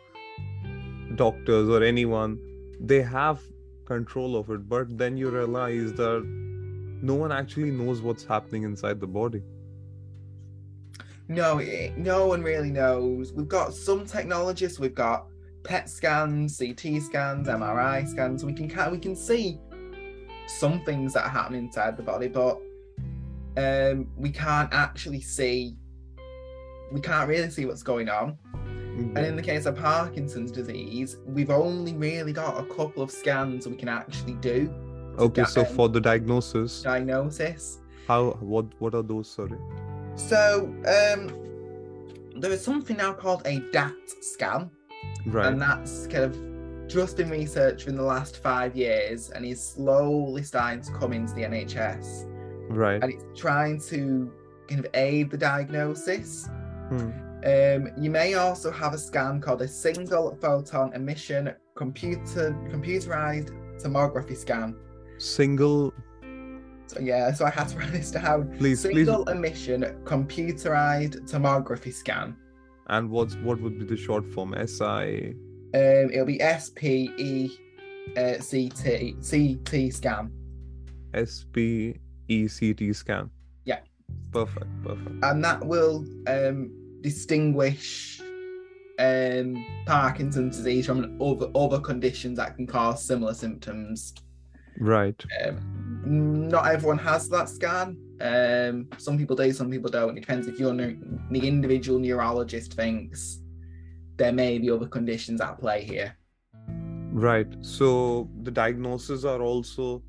doctors 1.16 1.70
or 1.70 1.84
anyone 1.84 2.40
they 2.80 3.02
have 3.02 3.42
control 3.86 4.36
of 4.36 4.50
it, 4.50 4.68
but 4.68 4.98
then 4.98 5.18
you 5.18 5.30
realize 5.30 5.94
that 5.94 6.24
no 7.02 7.16
one 7.16 7.32
actually 7.32 7.72
knows 7.72 8.02
what's 8.02 8.24
happening 8.24 8.64
inside 8.64 9.00
the 9.00 9.08
body. 9.08 9.42
No, 11.30 11.62
no 11.98 12.28
one 12.28 12.42
really 12.42 12.72
knows. 12.72 13.34
We've 13.34 13.48
got 13.48 13.74
some 13.74 14.06
technologists. 14.06 14.80
We've 14.80 14.96
got 14.96 15.28
PET 15.64 15.90
scans, 15.90 16.58
CT 16.58 17.02
scans, 17.02 17.48
MRI 17.48 18.08
scans. 18.08 18.46
We 18.46 18.54
can 18.54 18.92
we 18.92 19.00
can 19.00 19.16
see 19.16 19.60
some 20.48 20.84
things 20.86 21.14
that 21.14 21.30
happen 21.30 21.56
inside 21.56 21.98
the 21.98 22.04
body, 22.04 22.30
but 22.30 22.60
um, 23.58 24.08
we 24.16 24.30
can't 24.30 24.74
actually 24.74 25.22
see. 25.22 25.76
We 26.92 27.02
can't 27.02 27.28
really 27.28 27.50
see 27.50 27.66
what's 27.66 27.84
going 27.84 28.08
on. 28.08 28.38
And 28.98 29.18
in 29.20 29.36
the 29.36 29.42
case 29.42 29.66
of 29.66 29.76
Parkinson's 29.76 30.52
disease, 30.52 31.18
we've 31.26 31.52
only 31.52 31.94
really 31.94 32.34
got 32.34 32.60
a 32.60 32.66
couple 32.66 33.04
of 33.04 33.12
scans 33.12 33.68
we 33.68 33.76
can 33.76 33.90
actually 33.90 34.34
do 34.34 34.74
Okay, 35.20 35.46
so 35.46 35.66
for 35.66 35.90
the 35.90 36.00
diagnosis, 36.00 36.84
diagnosis. 36.84 37.80
how 38.08 38.32
what 38.40 38.66
what 38.80 38.94
are 38.94 39.02
those, 39.02 39.30
sorry? 39.30 39.58
So 40.16 40.72
um, 40.86 41.32
there 42.40 42.52
is 42.52 42.64
something 42.64 42.98
now 42.98 43.14
called 43.14 43.42
a 43.46 43.60
DAT 43.72 43.94
scan. 44.22 44.70
Right. 45.26 45.48
and 45.48 45.62
that's 45.62 46.08
kind 46.08 46.24
of 46.24 46.88
just 46.88 47.18
been 47.18 47.30
researched 47.30 47.88
in 47.88 47.96
the 47.96 48.04
last 48.04 48.38
five 48.38 48.76
years 48.76 49.30
and 49.30 49.46
is 49.46 49.62
slowly 49.62 50.42
starting 50.42 50.82
to 50.82 50.92
come 50.94 51.14
into 51.14 51.34
the 51.34 51.42
NHS. 51.42 52.26
Right. 52.70 53.02
And 53.02 53.14
it's 53.14 53.24
trying 53.40 53.80
to 53.90 54.32
kind 54.68 54.84
of 54.84 54.88
aid 54.94 55.30
the 55.30 55.38
diagnosis. 55.38 56.48
Hmm. 56.90 57.12
Um, 57.46 57.92
you 57.98 58.10
may 58.10 58.34
also 58.34 58.72
have 58.72 58.94
a 58.94 58.98
scan 58.98 59.40
called 59.40 59.62
a 59.62 59.68
single 59.68 60.36
photon 60.42 60.94
emission 60.94 61.54
computer 61.76 62.52
computerized 62.70 63.52
tomography 63.82 64.36
scan. 64.36 64.76
Single. 65.20 65.94
So 66.88 67.00
yeah, 67.00 67.32
so 67.34 67.46
I 67.46 67.50
had 67.50 67.68
to 67.70 67.78
write 67.80 67.92
this 67.92 68.12
down. 68.12 68.56
Please, 68.58 68.80
Single 68.82 69.26
please. 69.26 69.32
emission 69.36 69.82
computerized 70.04 71.30
tomography 71.30 71.94
scan. 71.94 72.36
And 72.88 73.10
what's 73.10 73.36
what 73.38 73.60
would 73.62 73.78
be 73.78 73.86
the 73.86 73.98
short 73.98 74.26
form? 74.34 74.56
SI. 74.66 75.36
Um, 75.74 76.10
it'll 76.12 76.26
be 76.26 76.42
S 76.42 76.70
P 76.70 77.12
E 77.18 77.52
uh, 78.18 78.40
C 78.40 78.70
T 78.70 79.16
C 79.20 79.56
T 79.66 79.92
scan, 79.92 80.32
SPECT 81.14 82.96
scan. 82.96 83.30
Yeah. 83.66 83.80
Perfect. 84.32 84.68
Perfect. 84.84 85.24
and 85.24 85.44
that 85.44 85.66
will 85.66 86.06
um, 86.28 86.72
distinguish 87.02 88.22
um, 89.00 89.66
Parkinson's 89.86 90.58
disease 90.58 90.86
from 90.86 91.22
other 91.22 91.50
other 91.56 91.80
conditions 91.80 92.38
that 92.38 92.56
can 92.56 92.68
cause 92.68 93.04
similar 93.04 93.34
symptoms. 93.34 94.14
Right. 94.80 95.24
Um, 95.44 96.50
not 96.50 96.68
everyone 96.68 97.00
has 97.00 97.30
that 97.30 97.50
scan. 97.50 97.98
Um, 98.22 98.88
some 98.98 99.18
people 99.18 99.36
do, 99.36 99.52
some 99.52 99.70
people 99.70 99.90
don't. 99.90 100.18
It 100.18 100.22
depends 100.22 100.48
if 100.48 100.60
your 100.60 100.74
neu- 100.74 100.98
the 101.32 101.48
individual 101.48 102.00
neurologist 102.00 102.74
thinks 102.74 103.42
there 104.18 104.32
may 104.32 104.58
be 104.58 104.72
other 104.72 104.88
conditions 104.88 105.42
at 105.42 105.60
play 105.60 105.84
here. 105.84 106.16
Right. 107.12 107.48
So 107.62 108.30
the 108.44 108.52
diagnoses 108.52 109.26
are 109.26 109.42
also 109.42 110.04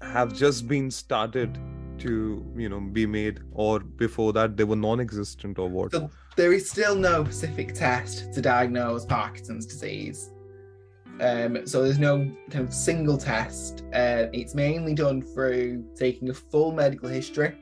have 0.00 0.32
just 0.32 0.68
been 0.68 0.90
started 0.90 1.58
to 2.02 2.44
you 2.56 2.68
know 2.68 2.80
be 2.80 3.06
made, 3.06 3.40
or 3.52 3.80
before 3.80 4.32
that 4.34 4.56
they 4.56 4.64
were 4.64 4.76
non-existent, 4.76 5.58
or 5.58 5.68
what? 5.68 5.92
So 5.92 6.10
there 6.36 6.52
is 6.52 6.68
still 6.70 6.94
no 6.94 7.24
specific 7.24 7.74
test 7.74 8.32
to 8.34 8.40
diagnose 8.40 9.04
Parkinson's 9.04 9.66
disease. 9.66 10.30
Um, 11.20 11.66
so 11.66 11.82
there's 11.82 11.98
no 11.98 12.16
kind 12.50 12.66
of 12.66 12.72
single 12.72 13.18
test. 13.18 13.82
Uh, 13.94 14.26
it's 14.32 14.54
mainly 14.54 14.94
done 14.94 15.20
through 15.22 15.84
taking 15.94 16.30
a 16.30 16.34
full 16.34 16.72
medical 16.72 17.08
history 17.08 17.54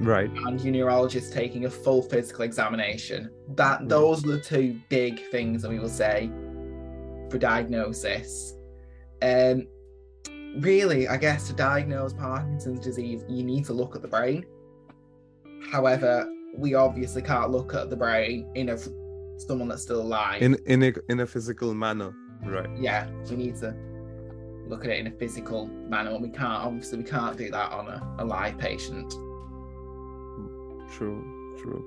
Right. 0.00 0.28
and 0.28 0.60
your 0.60 0.72
neurologist 0.72 1.32
taking 1.32 1.64
a 1.66 1.70
full 1.70 2.02
physical 2.02 2.42
examination. 2.44 3.30
That 3.54 3.88
those 3.88 4.24
are 4.24 4.32
the 4.32 4.40
two 4.40 4.80
big 4.88 5.20
things 5.30 5.62
that 5.62 5.70
we 5.70 5.78
will 5.78 5.88
say 5.88 6.30
for 7.30 7.38
diagnosis. 7.38 8.54
Um, 9.22 9.66
really, 10.60 11.08
I 11.08 11.16
guess 11.16 11.46
to 11.48 11.52
diagnose 11.52 12.12
Parkinson's 12.12 12.80
disease, 12.80 13.24
you 13.28 13.42
need 13.42 13.64
to 13.66 13.72
look 13.72 13.96
at 13.96 14.02
the 14.02 14.08
brain. 14.08 14.44
However, 15.70 16.30
we 16.56 16.74
obviously 16.74 17.22
can't 17.22 17.50
look 17.50 17.74
at 17.74 17.90
the 17.90 17.96
brain 17.96 18.50
in 18.54 18.70
a 18.70 18.78
someone 19.38 19.68
that's 19.68 19.82
still 19.82 20.00
alive. 20.00 20.42
In 20.42 20.56
in 20.66 20.82
a 20.82 20.92
in 21.08 21.20
a 21.20 21.26
physical 21.26 21.74
manner. 21.74 22.12
Right. 22.44 22.68
yeah, 22.78 23.08
we 23.30 23.36
need 23.36 23.56
to 23.56 23.74
look 24.68 24.84
at 24.84 24.90
it 24.90 24.98
in 24.98 25.06
a 25.06 25.10
physical 25.10 25.66
manner, 25.66 26.10
and 26.10 26.22
we 26.22 26.28
can't. 26.28 26.62
Obviously, 26.64 26.98
we 26.98 27.04
can't 27.04 27.36
do 27.36 27.50
that 27.50 27.72
on 27.72 27.88
a, 27.88 28.16
a 28.18 28.24
live 28.24 28.58
patient. 28.58 29.10
True. 30.92 31.56
True. 31.58 31.84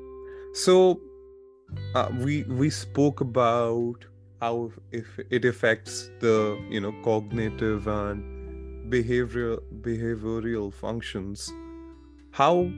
So 0.54 1.00
uh, 1.96 2.10
we 2.20 2.44
we 2.44 2.70
spoke 2.70 3.22
about 3.22 4.06
how 4.42 4.72
if 4.92 5.20
it 5.30 5.46
affects 5.46 6.10
the 6.20 6.60
you 6.70 6.82
know 6.82 6.94
cognitive 7.04 7.88
and 7.88 8.38
behavioral 8.89 9.59
behavioral 9.81 10.74
functions. 10.74 11.51
How 12.31 12.72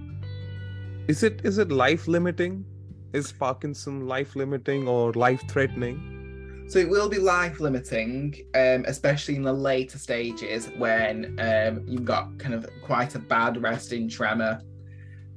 is 1.08 1.24
it 1.24 1.42
is 1.44 1.58
it 1.58 1.72
life 1.72 2.08
limiting 2.08 2.66
is 3.14 3.32
parkinson 3.32 4.08
life 4.08 4.36
limiting 4.36 4.88
or 4.88 5.12
life 5.14 5.42
threatening 5.50 6.66
So 6.70 6.80
it 6.80 6.88
will 6.88 7.10
be 7.10 7.18
life 7.18 7.60
limiting, 7.60 8.34
um, 8.56 8.86
especially 8.88 9.36
in 9.36 9.42
the 9.42 9.52
later 9.52 9.98
stages 9.98 10.70
when 10.78 11.38
um, 11.40 11.84
you've 11.86 12.06
got 12.06 12.40
kind 12.40 12.56
of 12.56 12.66
quite 12.82 13.14
a 13.16 13.20
bad 13.20 13.62
resting 13.62 14.08
tremor 14.08 14.62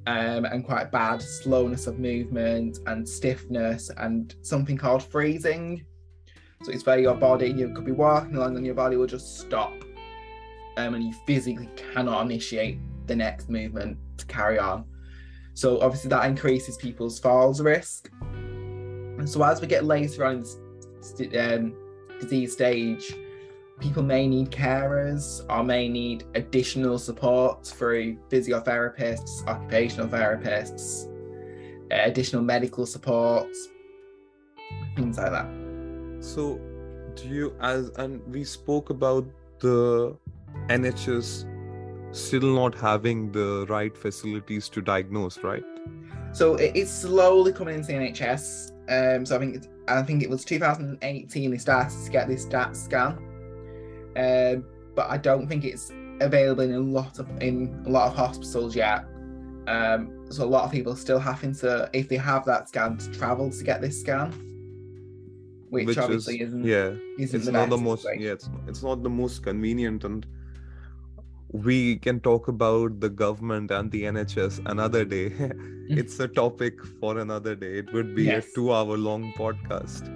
um, 0.07 0.45
and 0.45 0.65
quite 0.65 0.93
bad 0.93 1.21
slowness 1.21 1.89
of 1.89 1.99
movement 1.99 2.79
and 2.87 3.09
stiffness 3.09 3.91
and 3.97 4.37
something 4.43 4.77
called 4.77 5.03
freezing. 5.03 5.85
So 6.63 6.71
it's 6.71 6.87
where 6.87 7.01
your 7.01 7.17
body, 7.17 7.49
you 7.51 7.69
could 7.75 7.85
be 7.85 7.91
walking 7.91 8.37
along 8.37 8.57
and 8.57 8.65
your 8.65 8.77
body 8.77 8.97
will 8.97 9.09
just 9.09 9.41
stop 9.41 9.73
um, 10.77 10.95
and 10.95 11.05
you 11.05 11.13
physically 11.27 11.69
cannot 11.77 12.23
initiate 12.23 12.79
the 13.07 13.17
next 13.17 13.49
movement 13.49 13.99
to 14.19 14.27
carry 14.27 14.59
on. 14.59 14.85
So 15.55 15.81
obviously 15.81 16.11
that 16.11 16.27
increases 16.27 16.77
people's 16.77 17.19
falls 17.19 17.61
risk. 17.61 18.11
And 18.23 19.29
so 19.29 19.43
as 19.43 19.61
we 19.61 19.67
get 19.67 19.85
later 19.85 20.25
on 20.25 20.37
in 20.37 20.43
this 21.01 21.53
um, 21.53 21.75
disease 22.21 22.53
stage, 22.53 23.15
people 23.81 24.03
may 24.03 24.27
need 24.27 24.51
carers 24.51 25.45
or 25.49 25.63
may 25.63 25.89
need 25.89 26.25
additional 26.35 26.99
support 26.99 27.67
through 27.67 28.17
physiotherapists, 28.29 29.47
occupational 29.47 30.09
therapists, 30.09 31.07
uh, 31.93 31.99
additional 32.03 32.43
medical 32.43 32.87
support, 32.87 33.49
things 34.97 35.19
like 35.19 35.31
that. 35.31 35.47
so 36.21 36.61
do 37.15 37.29
you 37.29 37.55
as 37.61 37.91
and 37.97 38.21
we 38.33 38.43
spoke 38.43 38.91
about 38.91 39.25
the 39.61 40.17
nhs 40.69 41.47
still 42.13 42.55
not 42.55 42.75
having 42.75 43.33
the 43.33 43.67
right 43.69 43.97
facilities 43.97 44.69
to 44.69 44.81
diagnose 44.81 45.39
right 45.39 45.65
So 46.33 46.55
it's 46.57 46.91
slowly 46.91 47.53
coming 47.53 47.77
into 47.77 47.89
the 47.89 47.95
NHS. 47.95 48.73
Um, 48.89 49.25
so 49.25 49.37
I 49.37 49.39
think 49.39 49.57
it's, 49.57 49.69
I 49.89 50.03
think 50.03 50.23
it 50.23 50.29
was 50.29 50.45
2018 50.45 51.51
they 51.51 51.59
started 51.59 52.05
to 52.05 52.11
get 52.11 52.29
this 52.29 52.45
DAT 52.45 52.77
scan, 52.77 53.13
um, 54.17 54.65
but 54.95 55.11
I 55.11 55.17
don't 55.17 55.47
think 55.47 55.65
it's 55.65 55.93
available 56.21 56.65
in 56.65 56.75
a 56.75 56.79
lot 56.81 57.19
of 57.19 57.29
in 57.41 57.83
a 57.87 57.91
lot 57.91 58.09
of 58.09 58.17
hospitals 58.17 58.77
yet. 58.77 59.05
Um, 59.67 60.27
so 60.29 60.45
a 60.45 60.47
lot 60.47 60.65
of 60.65 60.73
people 60.73 60.95
still 60.97 61.19
having 61.19 61.55
to, 61.57 61.89
if 61.95 62.09
they 62.09 62.17
have 62.17 62.45
that 62.45 62.69
scan, 62.69 62.99
to 62.99 63.11
travel 63.13 63.51
to 63.51 63.65
get 63.65 63.81
this 63.81 63.99
scan, 64.01 64.31
which, 65.71 65.99
obviously 65.99 66.41
is 66.41 66.49
isn't 66.49 66.65
yeah 66.65 66.93
isn't 67.19 67.37
it's 67.37 67.47
the 67.47 67.53
not 67.53 67.69
the 67.69 67.77
most 67.77 68.05
way. 68.05 68.17
yeah 68.21 68.33
it's, 68.33 68.49
it's 68.67 68.83
not 68.83 69.03
the 69.03 69.11
most 69.11 69.43
convenient 69.43 70.05
and 70.05 70.27
we 71.55 71.97
can 71.97 72.21
talk 72.21 72.49
about 72.49 73.01
the 73.01 73.09
government 73.09 73.71
and 73.71 73.91
the 73.93 74.03
nhs 74.05 74.61
another 74.67 75.05
day. 75.05 75.33
It's 76.03 76.19
a 76.19 76.27
topic 76.27 76.83
for 77.01 77.19
another 77.19 77.55
day. 77.55 77.79
It 77.79 77.93
would 77.93 78.15
be 78.17 78.25
Yes. 78.25 78.47
a 78.49 78.55
two 78.55 78.73
hour 78.73 78.97
long 78.97 79.33
podcast. 79.39 80.09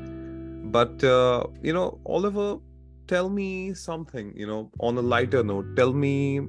But 0.73 1.05
uh, 1.05 1.45
you 1.63 1.73
know 1.73 2.01
oliver 2.07 2.59
tell 3.07 3.31
me 3.31 3.75
something 3.75 4.33
you 4.37 4.47
know 4.47 4.71
on 4.81 4.99
a 4.99 5.01
lighter 5.03 5.43
note. 5.45 5.77
Tell 5.77 5.93
me 5.93 6.41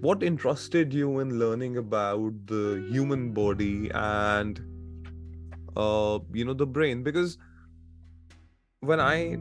what 0.00 0.22
interested 0.22 0.92
you 0.94 1.20
in 1.20 1.38
learning 1.38 1.76
about 1.76 2.46
the 2.46 2.84
human 2.90 3.32
body 3.32 3.90
and 3.94 4.60
uh 5.76 6.18
you 6.32 6.44
know 6.44 6.54
the 6.54 6.66
brain? 6.66 7.02
Because 7.02 7.38
when 8.80 9.00
i 9.00 9.36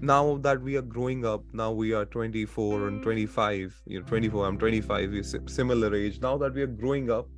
now 0.00 0.38
that 0.38 0.60
we 0.62 0.76
are 0.76 0.82
growing 0.82 1.26
up 1.26 1.42
now 1.52 1.70
we 1.70 1.92
are 1.92 2.06
24 2.06 2.88
and 2.88 3.02
25 3.02 3.82
you 3.86 4.00
know 4.00 4.06
24 4.06 4.46
i'm 4.46 4.58
25 4.58 5.10
we're 5.10 5.22
similar 5.22 5.94
age. 5.94 6.20
Now 6.20 6.38
that 6.38 6.54
we 6.54 6.62
are 6.62 6.66
growing 6.66 7.10
up 7.10 7.28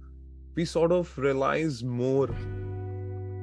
we 0.55 0.65
sort 0.65 0.93
of 0.93 1.17
realize 1.19 1.83
more 1.83 2.29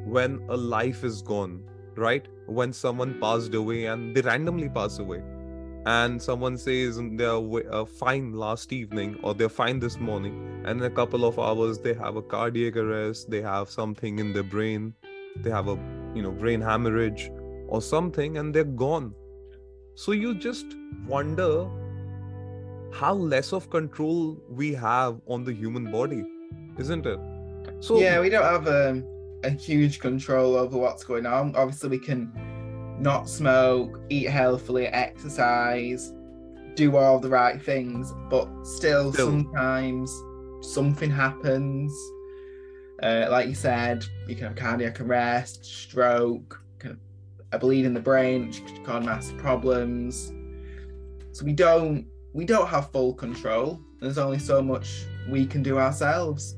when 0.06 0.40
a 0.50 0.56
life 0.56 1.04
is 1.04 1.22
gone 1.22 1.64
right? 2.00 2.28
When 2.48 2.74
someone 2.74 3.20
passed 3.20 3.54
away 3.54 3.86
and 3.86 4.16
they 4.16 4.22
randomly 4.22 4.70
pass 4.70 5.00
away. 5.00 5.22
And 5.86 6.22
someone 6.22 6.58
says 6.58 7.00
they're 7.14 7.72
uh, 7.72 7.86
fine 7.86 8.34
last 8.34 8.74
evening 8.74 9.20
or 9.24 9.34
they're 9.34 9.50
fine 9.50 9.80
this 9.80 10.00
morning 10.00 10.64
and 10.66 10.80
in 10.80 10.86
a 10.86 10.90
couple 10.90 11.26
of 11.26 11.40
hours 11.40 11.80
they 11.80 11.94
have 11.94 12.18
a 12.18 12.22
cardiac 12.22 12.76
arrest 12.76 13.30
they 13.30 13.42
have 13.42 13.70
something 13.70 14.20
in 14.20 14.34
their 14.34 14.44
brain 14.44 14.94
they 15.38 15.50
have 15.50 15.70
a 15.70 15.80
you 16.14 16.22
know 16.22 16.32
brain 16.32 16.60
hemorrhage 16.60 17.32
or 17.70 17.82
something 17.82 18.38
and 18.38 18.54
they're 18.54 18.64
gone 18.86 19.14
so 19.96 20.12
you 20.12 20.36
just 20.36 20.76
wonder 21.08 21.68
how 22.92 23.14
less 23.14 23.54
of 23.54 23.70
control 23.70 24.38
we 24.50 24.74
have 24.74 25.20
on 25.28 25.44
the 25.44 25.54
human 25.54 25.92
body 25.92 26.24
isn't 26.78 27.06
it 27.06 27.20
so 27.80 28.00
yeah, 28.00 28.20
we 28.20 28.30
don't 28.30 28.44
have 28.44 28.68
um, 28.68 29.06
a 29.44 29.50
huge 29.52 30.00
control 30.00 30.56
over 30.56 30.78
what's 30.78 31.04
going 31.04 31.26
on. 31.26 31.56
Obviously, 31.56 31.90
we 31.90 32.00
can 32.00 32.32
not 33.00 33.30
smoke, 33.30 34.02
eat 34.10 34.30
healthily, 34.30 34.88
exercise, 34.88 36.14
do 36.76 36.98
all 36.98 37.20
the 37.20 37.30
right 37.30 37.62
things, 37.62 38.14
but 38.30 38.48
still, 38.66 39.14
Still. 39.14 39.28
sometimes 39.28 40.12
something 40.62 41.10
happens. 41.10 41.94
Uh, 43.02 43.28
like 43.32 43.48
you 43.48 43.56
said, 43.56 44.04
you 44.28 44.36
can 44.36 44.48
have 44.48 44.56
cardiac 44.56 45.00
arrest, 45.00 45.64
stroke, 45.64 46.62
a 47.52 47.60
bleed 47.60 47.86
in 47.86 47.94
the 47.94 48.00
brain, 48.00 48.48
which 48.48 48.64
could 48.66 48.84
cause 48.84 49.06
massive 49.06 49.38
problems. 49.38 50.32
So 51.32 51.46
we 51.46 51.54
don't 51.54 52.06
we 52.34 52.46
don't 52.46 52.68
have 52.68 52.92
full 52.92 53.14
control. 53.14 53.80
There's 54.00 54.18
only 54.18 54.40
so 54.40 54.62
much 54.62 55.06
we 55.30 55.46
can 55.46 55.64
do 55.64 55.78
ourselves. 55.80 56.56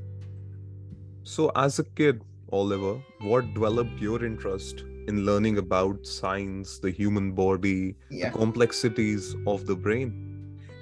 So, 1.24 1.50
as 1.56 1.78
a 1.78 1.84
kid, 1.84 2.22
Oliver, 2.52 3.00
what 3.20 3.54
developed 3.54 3.98
your 4.00 4.24
interest 4.24 4.80
in 5.08 5.24
learning 5.24 5.58
about 5.58 6.04
science, 6.06 6.78
the 6.78 6.90
human 6.90 7.32
body, 7.32 7.96
Yeah. 8.10 8.30
the 8.30 8.38
complexities 8.38 9.34
of 9.46 9.66
the 9.66 9.74
brain? 9.76 10.28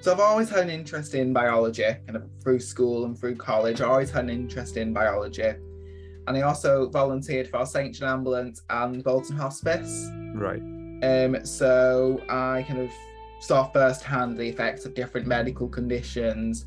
So 0.01 0.11
I've 0.11 0.19
always 0.19 0.49
had 0.49 0.61
an 0.61 0.71
interest 0.71 1.13
in 1.13 1.31
biology, 1.31 1.83
kind 2.05 2.15
of 2.15 2.23
through 2.43 2.59
school 2.59 3.05
and 3.05 3.17
through 3.17 3.35
college. 3.35 3.81
I 3.81 3.85
always 3.85 4.09
had 4.09 4.23
an 4.25 4.31
interest 4.31 4.75
in 4.77 4.93
biology. 4.93 5.53
And 6.27 6.37
I 6.37 6.41
also 6.41 6.89
volunteered 6.89 7.47
for 7.47 7.65
St. 7.65 7.93
John 7.95 8.19
Ambulance 8.19 8.61
and 8.69 9.03
Bolton 9.03 9.35
Hospice. 9.35 10.09
Right. 10.33 10.61
Um, 11.03 11.43
so 11.45 12.21
I 12.29 12.63
kind 12.67 12.79
of 12.79 12.91
saw 13.39 13.67
firsthand 13.71 14.37
the 14.37 14.47
effects 14.47 14.85
of 14.85 14.93
different 14.93 15.25
medical 15.25 15.67
conditions, 15.67 16.65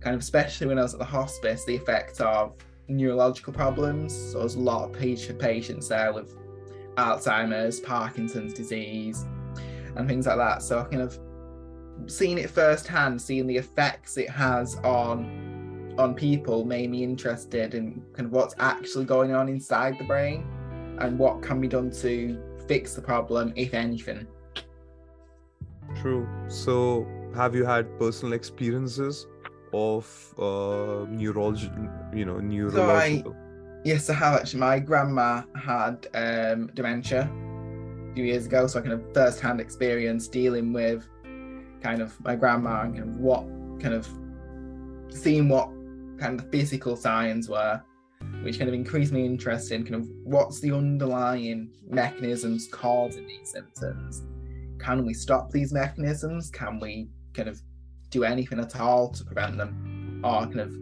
kind 0.00 0.14
of 0.14 0.20
especially 0.20 0.66
when 0.66 0.78
I 0.78 0.82
was 0.82 0.94
at 0.94 0.98
the 0.98 1.04
hospice, 1.04 1.64
the 1.64 1.76
effect 1.76 2.20
of 2.20 2.54
neurological 2.88 3.52
problems. 3.52 4.32
So 4.32 4.40
there's 4.40 4.56
a 4.56 4.60
lot 4.60 4.84
of 4.84 4.92
patient, 4.92 5.38
patients 5.38 5.88
there 5.88 6.12
with 6.12 6.36
Alzheimer's, 6.96 7.78
Parkinson's 7.78 8.52
disease, 8.52 9.24
and 9.94 10.08
things 10.08 10.26
like 10.26 10.38
that. 10.38 10.62
So 10.62 10.80
I 10.80 10.84
kind 10.84 11.02
of 11.02 11.18
seen 12.06 12.38
it 12.38 12.50
firsthand, 12.50 13.20
seeing 13.20 13.46
the 13.46 13.56
effects 13.56 14.16
it 14.16 14.30
has 14.30 14.76
on 14.78 15.47
on 15.98 16.14
people 16.14 16.64
made 16.64 16.90
me 16.90 17.02
interested 17.02 17.74
in 17.74 18.02
kind 18.14 18.26
of 18.26 18.32
what's 18.32 18.54
actually 18.58 19.04
going 19.04 19.34
on 19.34 19.48
inside 19.48 19.98
the 19.98 20.04
brain 20.04 20.46
and 21.00 21.18
what 21.18 21.42
can 21.42 21.60
be 21.60 21.68
done 21.68 21.90
to 21.90 22.40
fix 22.66 22.94
the 22.94 23.02
problem, 23.02 23.52
if 23.56 23.74
anything. 23.74 24.26
True. 26.00 26.28
So, 26.48 27.06
have 27.34 27.54
you 27.54 27.64
had 27.64 27.98
personal 27.98 28.32
experiences 28.32 29.26
of 29.72 30.34
uh, 30.38 31.06
neurology, 31.08 31.70
you 32.14 32.24
know, 32.24 32.38
neurological? 32.38 33.36
Yes, 33.84 34.10
I 34.10 34.14
have 34.14 34.40
actually. 34.40 34.60
My 34.60 34.78
grandma 34.78 35.42
had 35.54 36.06
um, 36.14 36.70
dementia 36.74 37.30
a 38.10 38.14
few 38.14 38.24
years 38.24 38.46
ago, 38.46 38.66
so 38.66 38.78
I 38.78 38.82
kind 38.82 38.92
of 38.92 39.02
first-hand 39.14 39.60
experience 39.60 40.28
dealing 40.28 40.72
with 40.72 41.08
kind 41.82 42.02
of 42.02 42.18
my 42.24 42.34
grandma 42.34 42.82
and 42.82 42.96
kind 42.96 43.10
of 43.10 43.16
what 43.16 43.46
kind 43.80 43.94
of 43.94 44.08
seeing 45.10 45.48
what 45.48 45.70
kind 46.18 46.40
of 46.40 46.50
physical 46.50 46.96
signs 46.96 47.48
were, 47.48 47.80
which 48.42 48.58
kind 48.58 48.68
of 48.68 48.74
increased 48.74 49.12
my 49.12 49.20
interest 49.20 49.72
in 49.72 49.84
kind 49.84 49.96
of 49.96 50.08
what's 50.24 50.60
the 50.60 50.72
underlying 50.72 51.70
mechanisms 51.88 52.68
causing 52.70 53.26
these 53.26 53.50
symptoms. 53.50 54.24
Can 54.78 55.04
we 55.04 55.14
stop 55.14 55.50
these 55.50 55.72
mechanisms? 55.72 56.50
Can 56.50 56.78
we 56.78 57.08
kind 57.34 57.48
of 57.48 57.60
do 58.10 58.24
anything 58.24 58.58
at 58.58 58.78
all 58.80 59.10
to 59.10 59.24
prevent 59.24 59.56
them, 59.56 60.20
or 60.24 60.46
kind 60.46 60.60
of 60.60 60.72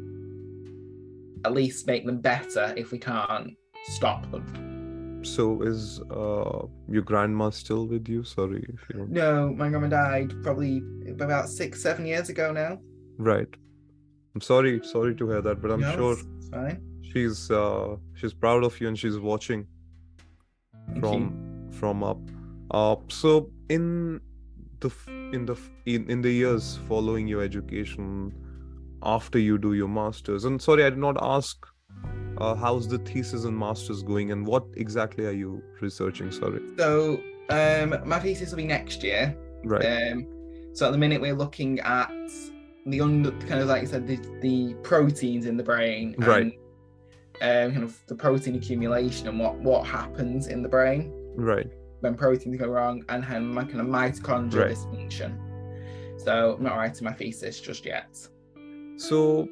at 1.45 1.53
least 1.53 1.87
make 1.87 2.05
them 2.05 2.21
better 2.21 2.75
if 2.77 2.91
we 2.91 2.99
can't 2.99 3.55
stop 3.85 4.31
them. 4.31 5.23
So, 5.25 5.63
is 5.63 6.01
uh, 6.11 6.67
your 6.89 7.03
grandma 7.03 7.51
still 7.51 7.87
with 7.87 8.09
you? 8.09 8.23
Sorry 8.23 8.65
if 8.69 8.81
you. 8.95 9.07
No, 9.09 9.53
my 9.57 9.69
grandma 9.69 9.89
died 9.89 10.33
probably 10.43 10.83
about 11.09 11.49
six, 11.49 11.83
seven 11.83 12.07
years 12.07 12.29
ago 12.29 12.53
now. 12.53 12.79
Right. 13.19 13.49
I'm 14.37 14.43
sorry, 14.43 14.81
sorry 14.85 15.15
to 15.15 15.31
hear 15.31 15.41
that, 15.41 15.63
but 15.63 15.71
I'm 15.71 15.81
No, 15.81 15.93
sure 15.97 16.13
it's- 16.13 16.27
it's 16.37 16.49
fine. 16.51 16.79
she's 17.11 17.51
uh, 17.51 17.97
she's 18.13 18.35
proud 18.35 18.65
of 18.65 18.79
you 18.81 18.87
and 18.89 18.99
she's 18.99 19.19
watching 19.19 19.67
Thank 20.89 21.01
from 21.01 21.23
you. 21.23 21.73
from 21.79 22.05
up. 22.05 22.21
Uh, 22.71 22.97
so 23.09 23.51
in 23.71 24.21
the 24.81 24.91
in 25.33 25.47
the 25.47 25.57
in, 25.87 26.11
in 26.11 26.21
the 26.21 26.31
years 26.31 26.79
following 26.87 27.27
your 27.27 27.41
education, 27.41 28.35
after 29.03 29.39
you 29.39 29.57
do 29.57 29.73
your 29.73 29.89
masters, 29.89 30.45
and 30.45 30.61
sorry, 30.61 30.85
I 30.85 30.91
did 30.91 30.99
not 30.99 31.17
ask. 31.23 31.57
Uh, 32.37 32.55
how's 32.55 32.87
the 32.87 32.99
thesis 32.99 33.45
and 33.47 33.57
masters 33.59 34.03
going, 34.03 34.33
and 34.33 34.47
what 34.47 34.65
exactly 34.77 35.25
are 35.25 35.33
you 35.45 35.63
researching? 35.81 36.31
Sorry. 36.31 36.61
So 36.77 37.19
um, 37.49 37.97
my 38.05 38.19
thesis 38.21 38.51
will 38.51 38.59
be 38.59 38.67
next 38.67 39.03
year. 39.03 39.35
Right. 39.65 39.83
Um, 40.13 40.27
so 40.75 40.85
at 40.89 40.93
the 40.93 40.99
minute 40.99 41.23
we're 41.23 41.33
looking 41.45 41.81
at 41.81 42.13
the 42.87 43.01
under 43.01 43.33
kind 43.33 43.61
of 43.61 43.69
like 43.69 43.83
you 43.83 43.89
said 43.89 44.07
the, 44.07 44.17
the 44.41 44.75
proteins 44.83 45.47
in 45.47 45.57
the 45.57 45.63
brain, 45.63 46.15
Right. 46.19 46.53
And, 47.41 47.67
um, 47.67 47.73
kind 47.73 47.85
of 47.85 47.99
the 48.07 48.15
protein 48.15 48.55
accumulation 48.55 49.29
and 49.29 49.39
what 49.39 49.57
what 49.57 49.87
happens 49.87 50.47
in 50.47 50.63
the 50.63 50.69
brain 50.69 51.13
right. 51.35 51.69
when 52.01 52.15
proteins 52.15 52.57
go 52.59 52.69
wrong, 52.69 53.05
and 53.09 53.25
how 53.25 53.39
my 53.41 53.65
kind 53.65 53.81
of 53.81 53.87
mitochondrial 53.87 54.63
Right. 54.63 54.77
dysfunction. 54.77 55.39
So 56.19 56.57
I'm 56.57 56.63
not 56.63 56.77
writing 56.77 57.05
my 57.05 57.13
thesis 57.13 57.61
just 57.61 57.85
yet. 57.85 58.17
So, 58.97 59.49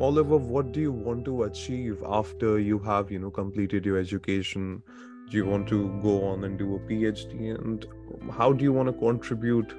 Oliver, 0.00 0.36
what 0.36 0.72
do 0.72 0.80
you 0.80 0.92
want 0.92 1.24
to 1.24 1.44
achieve 1.44 2.02
after 2.06 2.58
you 2.58 2.78
have, 2.80 3.10
you 3.10 3.18
know, 3.18 3.30
completed 3.30 3.86
your 3.86 3.96
education? 3.96 4.82
Do 5.30 5.36
you 5.38 5.46
want 5.46 5.66
to 5.68 5.98
go 6.02 6.24
on 6.26 6.44
and 6.44 6.58
do 6.58 6.74
a 6.74 6.78
PhD? 6.80 7.54
And 7.54 7.86
how 8.30 8.52
do 8.52 8.62
you 8.62 8.72
want 8.72 8.88
to 8.88 8.92
contribute? 8.92 9.72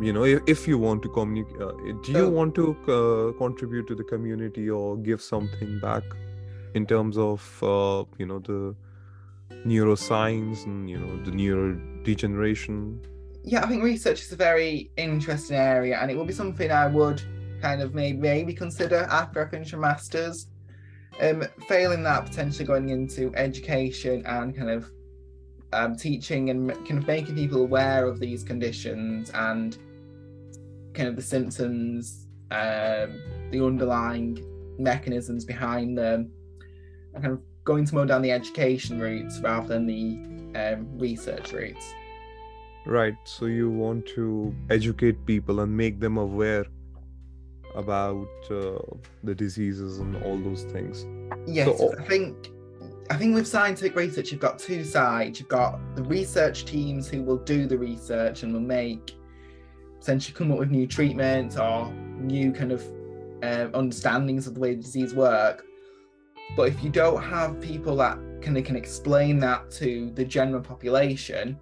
You 0.00 0.12
know, 0.12 0.24
if, 0.24 0.42
if 0.46 0.68
you 0.68 0.78
want 0.78 1.02
to 1.02 1.08
communicate, 1.08 1.60
uh, 1.60 1.72
do 2.02 2.12
you 2.12 2.30
want 2.30 2.54
to 2.54 2.76
uh, 2.88 3.38
contribute 3.38 3.86
to 3.88 3.94
the 3.94 4.04
community 4.04 4.70
or 4.70 4.96
give 4.96 5.20
something 5.20 5.80
back 5.80 6.02
in 6.74 6.86
terms 6.86 7.18
of, 7.18 7.40
uh, 7.62 8.04
you 8.18 8.26
know, 8.26 8.38
the 8.38 8.74
neuroscience 9.66 10.64
and, 10.64 10.88
you 10.88 10.98
know, 10.98 11.22
the 11.24 11.30
neurodegeneration? 11.30 12.98
yeah, 13.44 13.64
I 13.64 13.66
think 13.66 13.82
research 13.82 14.22
is 14.22 14.32
a 14.32 14.36
very 14.36 14.90
interesting 14.96 15.56
area, 15.56 15.98
and 16.00 16.10
it 16.10 16.16
will 16.16 16.24
be 16.24 16.32
something 16.32 16.70
I 16.70 16.86
would 16.86 17.22
kind 17.60 17.82
of 17.82 17.94
maybe 17.94 18.18
maybe 18.18 18.54
consider 18.54 19.06
after 19.10 19.44
I 19.44 19.50
finish 19.50 19.72
a 19.72 19.76
masters. 19.76 20.48
Um, 21.20 21.44
failing 21.68 22.02
that, 22.04 22.24
potentially 22.24 22.64
going 22.64 22.88
into 22.88 23.34
education 23.34 24.24
and 24.24 24.56
kind 24.56 24.70
of 24.70 24.90
um, 25.72 25.96
teaching 25.96 26.50
and 26.50 26.70
kind 26.86 26.98
of 26.98 27.06
making 27.06 27.34
people 27.34 27.62
aware 27.62 28.06
of 28.06 28.18
these 28.20 28.42
conditions 28.42 29.30
and 29.30 29.78
kind 30.94 31.08
of 31.08 31.16
the 31.16 31.22
symptoms, 31.22 32.26
um, 32.50 33.20
the 33.50 33.60
underlying 33.64 34.44
mechanisms 34.78 35.44
behind 35.44 35.96
them, 35.96 36.30
and 37.14 37.22
kind 37.22 37.34
of 37.34 37.40
going 37.64 37.84
to 37.84 37.94
more 37.94 38.06
down 38.06 38.22
the 38.22 38.30
education 38.32 39.00
routes 39.00 39.40
rather 39.40 39.68
than 39.68 39.86
the 39.86 40.18
um, 40.58 40.98
research 40.98 41.52
routes. 41.52 41.94
Right. 42.84 43.16
So 43.24 43.46
you 43.46 43.70
want 43.70 44.06
to 44.08 44.54
educate 44.68 45.24
people 45.24 45.60
and 45.60 45.74
make 45.74 46.00
them 46.00 46.18
aware 46.18 46.66
about 47.76 48.28
uh, 48.50 48.78
the 49.22 49.34
diseases 49.34 49.98
and 49.98 50.22
all 50.24 50.36
those 50.38 50.64
things. 50.64 51.06
Yes, 51.46 51.78
So- 51.78 51.94
I 51.98 52.02
think 52.04 52.50
I 53.10 53.16
think 53.16 53.34
with 53.34 53.46
scientific 53.46 53.96
research, 53.96 54.30
you've 54.32 54.40
got 54.40 54.58
two 54.58 54.84
sides. 54.84 55.38
You've 55.40 55.48
got 55.48 55.78
the 55.96 56.02
research 56.04 56.64
teams 56.64 57.08
who 57.08 57.22
will 57.22 57.38
do 57.38 57.66
the 57.66 57.76
research 57.76 58.42
and 58.42 58.52
will 58.52 58.60
make 58.60 59.16
essentially 60.00 60.34
come 60.34 60.50
up 60.50 60.58
with 60.58 60.70
new 60.70 60.86
treatments 60.86 61.56
or 61.56 61.92
new 62.18 62.52
kind 62.52 62.72
of 62.72 62.82
um, 63.42 63.70
understandings 63.74 64.46
of 64.46 64.54
the 64.54 64.60
way 64.60 64.74
the 64.74 64.82
disease 64.82 65.14
work. 65.14 65.64
But 66.56 66.68
if 66.68 66.82
you 66.82 66.90
don't 66.90 67.22
have 67.22 67.60
people 67.60 67.96
that 67.96 68.18
of 68.58 68.64
can 68.64 68.76
explain 68.76 69.38
that 69.40 69.70
to 69.72 70.10
the 70.14 70.24
general 70.24 70.60
population, 70.60 71.58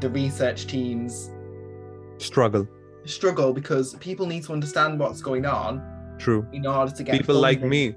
the 0.00 0.10
research 0.10 0.66
teams 0.66 1.30
Struggle. 2.18 2.68
struggle 3.04 3.52
because 3.52 3.94
people 3.96 4.26
need 4.26 4.44
to 4.44 4.52
understand 4.52 4.98
what's 4.98 5.20
going 5.22 5.46
on 5.46 5.82
True. 6.18 6.46
in 6.52 6.66
order 6.66 6.92
to 6.92 7.02
get 7.02 7.16
People 7.16 7.40
like 7.40 7.62
me, 7.62 7.94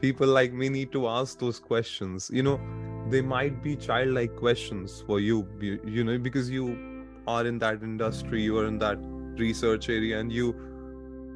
people 0.00 0.26
like 0.26 0.52
me 0.52 0.68
need 0.68 0.92
to 0.92 1.08
ask 1.08 1.38
those 1.38 1.58
questions. 1.60 2.30
You 2.32 2.42
know, 2.42 2.60
they 3.10 3.22
might 3.22 3.62
be 3.62 3.76
childlike 3.76 4.36
questions 4.36 5.02
for 5.06 5.20
you, 5.20 5.48
you, 5.60 5.80
you 5.84 6.04
know, 6.04 6.18
because 6.18 6.50
you 6.50 6.78
are 7.26 7.46
in 7.46 7.58
that 7.58 7.82
industry, 7.82 8.42
you 8.42 8.58
are 8.58 8.66
in 8.66 8.78
that 8.78 8.98
research 9.38 9.88
area, 9.88 10.18
and 10.20 10.32
you 10.32 10.54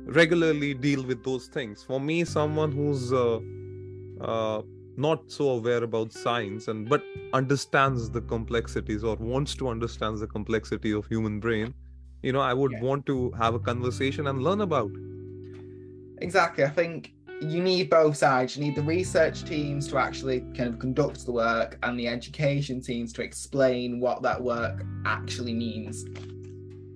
regularly 0.07 0.75
deal 0.75 1.05
with 1.05 1.25
those 1.25 1.49
things. 1.49 1.83
For 1.83 2.01
me, 2.01 2.25
someone 2.25 2.73
who's 2.73 3.13
uh, 3.13 3.41
uh, 4.21 4.63
not 4.97 5.31
so 5.31 5.51
aware 5.51 5.83
about 5.83 6.13
science 6.13 6.69
and 6.69 6.89
but 6.89 7.05
understands 7.33 8.11
the 8.11 8.23
complexities 8.23 9.03
or 9.05 9.17
wants 9.17 9.57
to 9.57 9.69
understand 9.69 10.19
the 10.19 10.27
complexity 10.29 10.93
of 10.93 11.07
human 11.07 11.41
brain, 11.41 11.75
you 12.23 12.33
know, 12.33 12.41
I 12.41 12.55
would 12.55 12.73
Yeah. 12.73 12.79
want 12.79 13.07
to 13.07 13.33
have 13.33 13.55
a 13.55 13.61
conversation 13.61 14.27
and 14.27 14.43
learn 14.43 14.61
about. 14.61 14.93
Exactly. 16.19 16.65
I 16.65 16.71
think 16.71 17.14
you 17.41 17.63
need 17.63 17.91
both 17.91 18.17
sides. 18.17 18.57
You 18.57 18.65
need 18.65 18.75
the 18.75 18.83
research 18.83 19.45
teams 19.45 19.89
to 19.89 19.99
actually 19.99 20.41
kind 20.57 20.69
of 20.69 20.79
conduct 20.79 21.25
the 21.27 21.33
work 21.33 21.79
and 21.83 21.99
the 21.99 22.09
education 22.09 22.81
teams 22.81 23.13
to 23.15 23.23
explain 23.23 24.01
what 24.01 24.23
that 24.23 24.43
work 24.43 24.85
actually 25.05 25.55
means. 25.55 26.05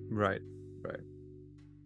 Right, 0.09 0.41
right. 0.81 1.01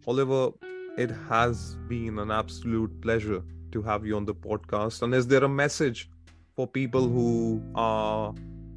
Oliver, 0.06 0.52
it 0.96 1.10
has 1.28 1.76
been 1.88 2.18
an 2.18 2.30
absolute 2.30 3.00
pleasure 3.00 3.42
to 3.72 3.82
have 3.82 4.06
you 4.06 4.16
on 4.16 4.24
the 4.24 4.34
podcast. 4.34 5.02
And 5.02 5.14
is 5.14 5.26
there 5.26 5.44
a 5.44 5.48
message 5.48 6.08
for 6.54 6.66
people 6.66 7.08
who 7.08 7.62
are 7.74 8.32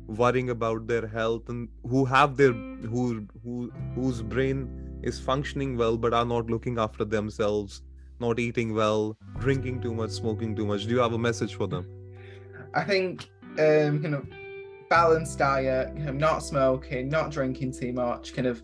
worrying 0.07 0.49
about 0.49 0.87
their 0.87 1.05
health 1.05 1.49
and 1.49 1.67
who 1.87 2.05
have 2.05 2.37
their 2.37 2.53
who 2.53 3.27
who 3.43 3.71
whose 3.93 4.21
brain 4.21 4.99
is 5.03 5.19
functioning 5.19 5.75
well 5.77 5.97
but 5.97 6.13
are 6.13 6.25
not 6.25 6.49
looking 6.49 6.79
after 6.79 7.03
themselves 7.03 7.81
not 8.19 8.39
eating 8.39 8.73
well 8.73 9.17
drinking 9.39 9.81
too 9.81 9.93
much 9.93 10.11
smoking 10.11 10.55
too 10.55 10.65
much. 10.65 10.85
Do 10.85 10.89
you 10.89 10.99
have 10.99 11.13
a 11.13 11.17
message 11.17 11.55
for 11.55 11.67
them? 11.67 11.87
I 12.73 12.83
think 12.83 13.29
um 13.59 14.01
kind 14.01 14.15
of 14.15 14.27
balanced 14.89 15.39
diet 15.39 15.95
kind 15.95 16.09
of 16.09 16.15
not 16.15 16.39
smoking 16.39 17.09
not 17.09 17.31
drinking 17.31 17.73
too 17.73 17.91
much 17.91 18.33
kind 18.33 18.47
of 18.47 18.63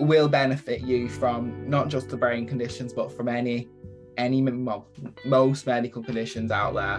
will 0.00 0.28
benefit 0.28 0.80
you 0.80 1.08
from 1.08 1.68
not 1.68 1.88
just 1.88 2.08
the 2.08 2.16
brain 2.16 2.46
conditions 2.46 2.92
but 2.92 3.12
from 3.12 3.28
any 3.28 3.68
any 4.16 4.42
well, 4.42 4.88
most 5.24 5.66
medical 5.66 6.02
conditions 6.02 6.50
out 6.50 6.74
there. 6.74 6.98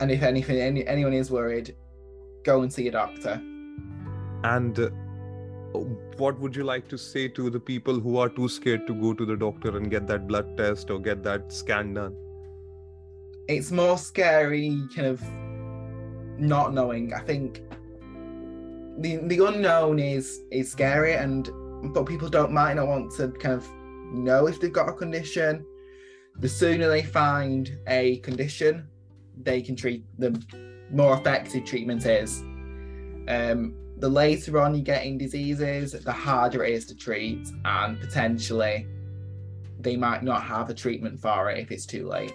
And 0.00 0.10
if 0.10 0.22
anything 0.22 0.60
any, 0.60 0.86
anyone 0.86 1.14
is 1.14 1.30
worried 1.30 1.74
go 2.44 2.60
and 2.60 2.72
see 2.72 2.86
a 2.88 2.92
doctor. 2.92 3.40
And 4.44 4.78
uh, 4.78 4.90
what 6.16 6.38
would 6.40 6.54
you 6.54 6.64
like 6.64 6.88
to 6.88 6.98
say 6.98 7.28
to 7.28 7.50
the 7.50 7.60
people 7.60 7.98
who 7.98 8.16
are 8.18 8.28
too 8.28 8.48
scared 8.48 8.86
to 8.86 8.94
go 8.94 9.12
to 9.14 9.24
the 9.24 9.36
doctor 9.36 9.76
and 9.76 9.90
get 9.90 10.06
that 10.06 10.26
blood 10.26 10.56
test 10.56 10.90
or 10.90 10.98
get 10.98 11.22
that 11.24 11.52
scan 11.52 11.94
done? 11.94 12.16
It's 13.48 13.70
more 13.70 13.98
scary, 13.98 14.80
kind 14.94 15.08
of 15.08 15.22
not 16.38 16.72
knowing. 16.72 17.12
I 17.12 17.20
think 17.20 17.62
the 18.98 19.16
the 19.16 19.44
unknown 19.46 19.98
is 19.98 20.40
is 20.50 20.70
scary, 20.70 21.14
and 21.14 21.50
but 21.92 22.06
people 22.06 22.28
don't 22.28 22.52
might 22.52 22.74
not 22.74 22.86
want 22.86 23.12
to 23.16 23.28
kind 23.28 23.54
of 23.54 23.68
know 24.12 24.46
if 24.46 24.60
they've 24.60 24.72
got 24.72 24.88
a 24.88 24.92
condition. 24.92 25.66
The 26.40 26.48
sooner 26.48 26.88
they 26.88 27.02
find 27.02 27.76
a 27.86 28.18
condition, 28.18 28.88
they 29.42 29.60
can 29.62 29.76
treat 29.76 30.04
them 30.18 30.40
more 30.90 31.14
effective 31.16 31.64
treatment 31.64 32.06
is. 32.06 32.40
Um, 33.28 33.74
the 33.96 34.08
later 34.08 34.60
on 34.60 34.74
you 34.74 34.82
get 34.82 35.04
in 35.04 35.18
diseases, 35.18 35.92
the 35.92 36.12
harder 36.12 36.64
it 36.64 36.72
is 36.72 36.86
to 36.86 36.94
treat, 36.94 37.48
and 37.64 38.00
potentially 38.00 38.86
they 39.80 39.96
might 39.96 40.22
not 40.22 40.42
have 40.42 40.70
a 40.70 40.74
treatment 40.74 41.20
for 41.20 41.50
it 41.50 41.58
if 41.58 41.70
it's 41.70 41.86
too 41.86 42.08
late. 42.08 42.34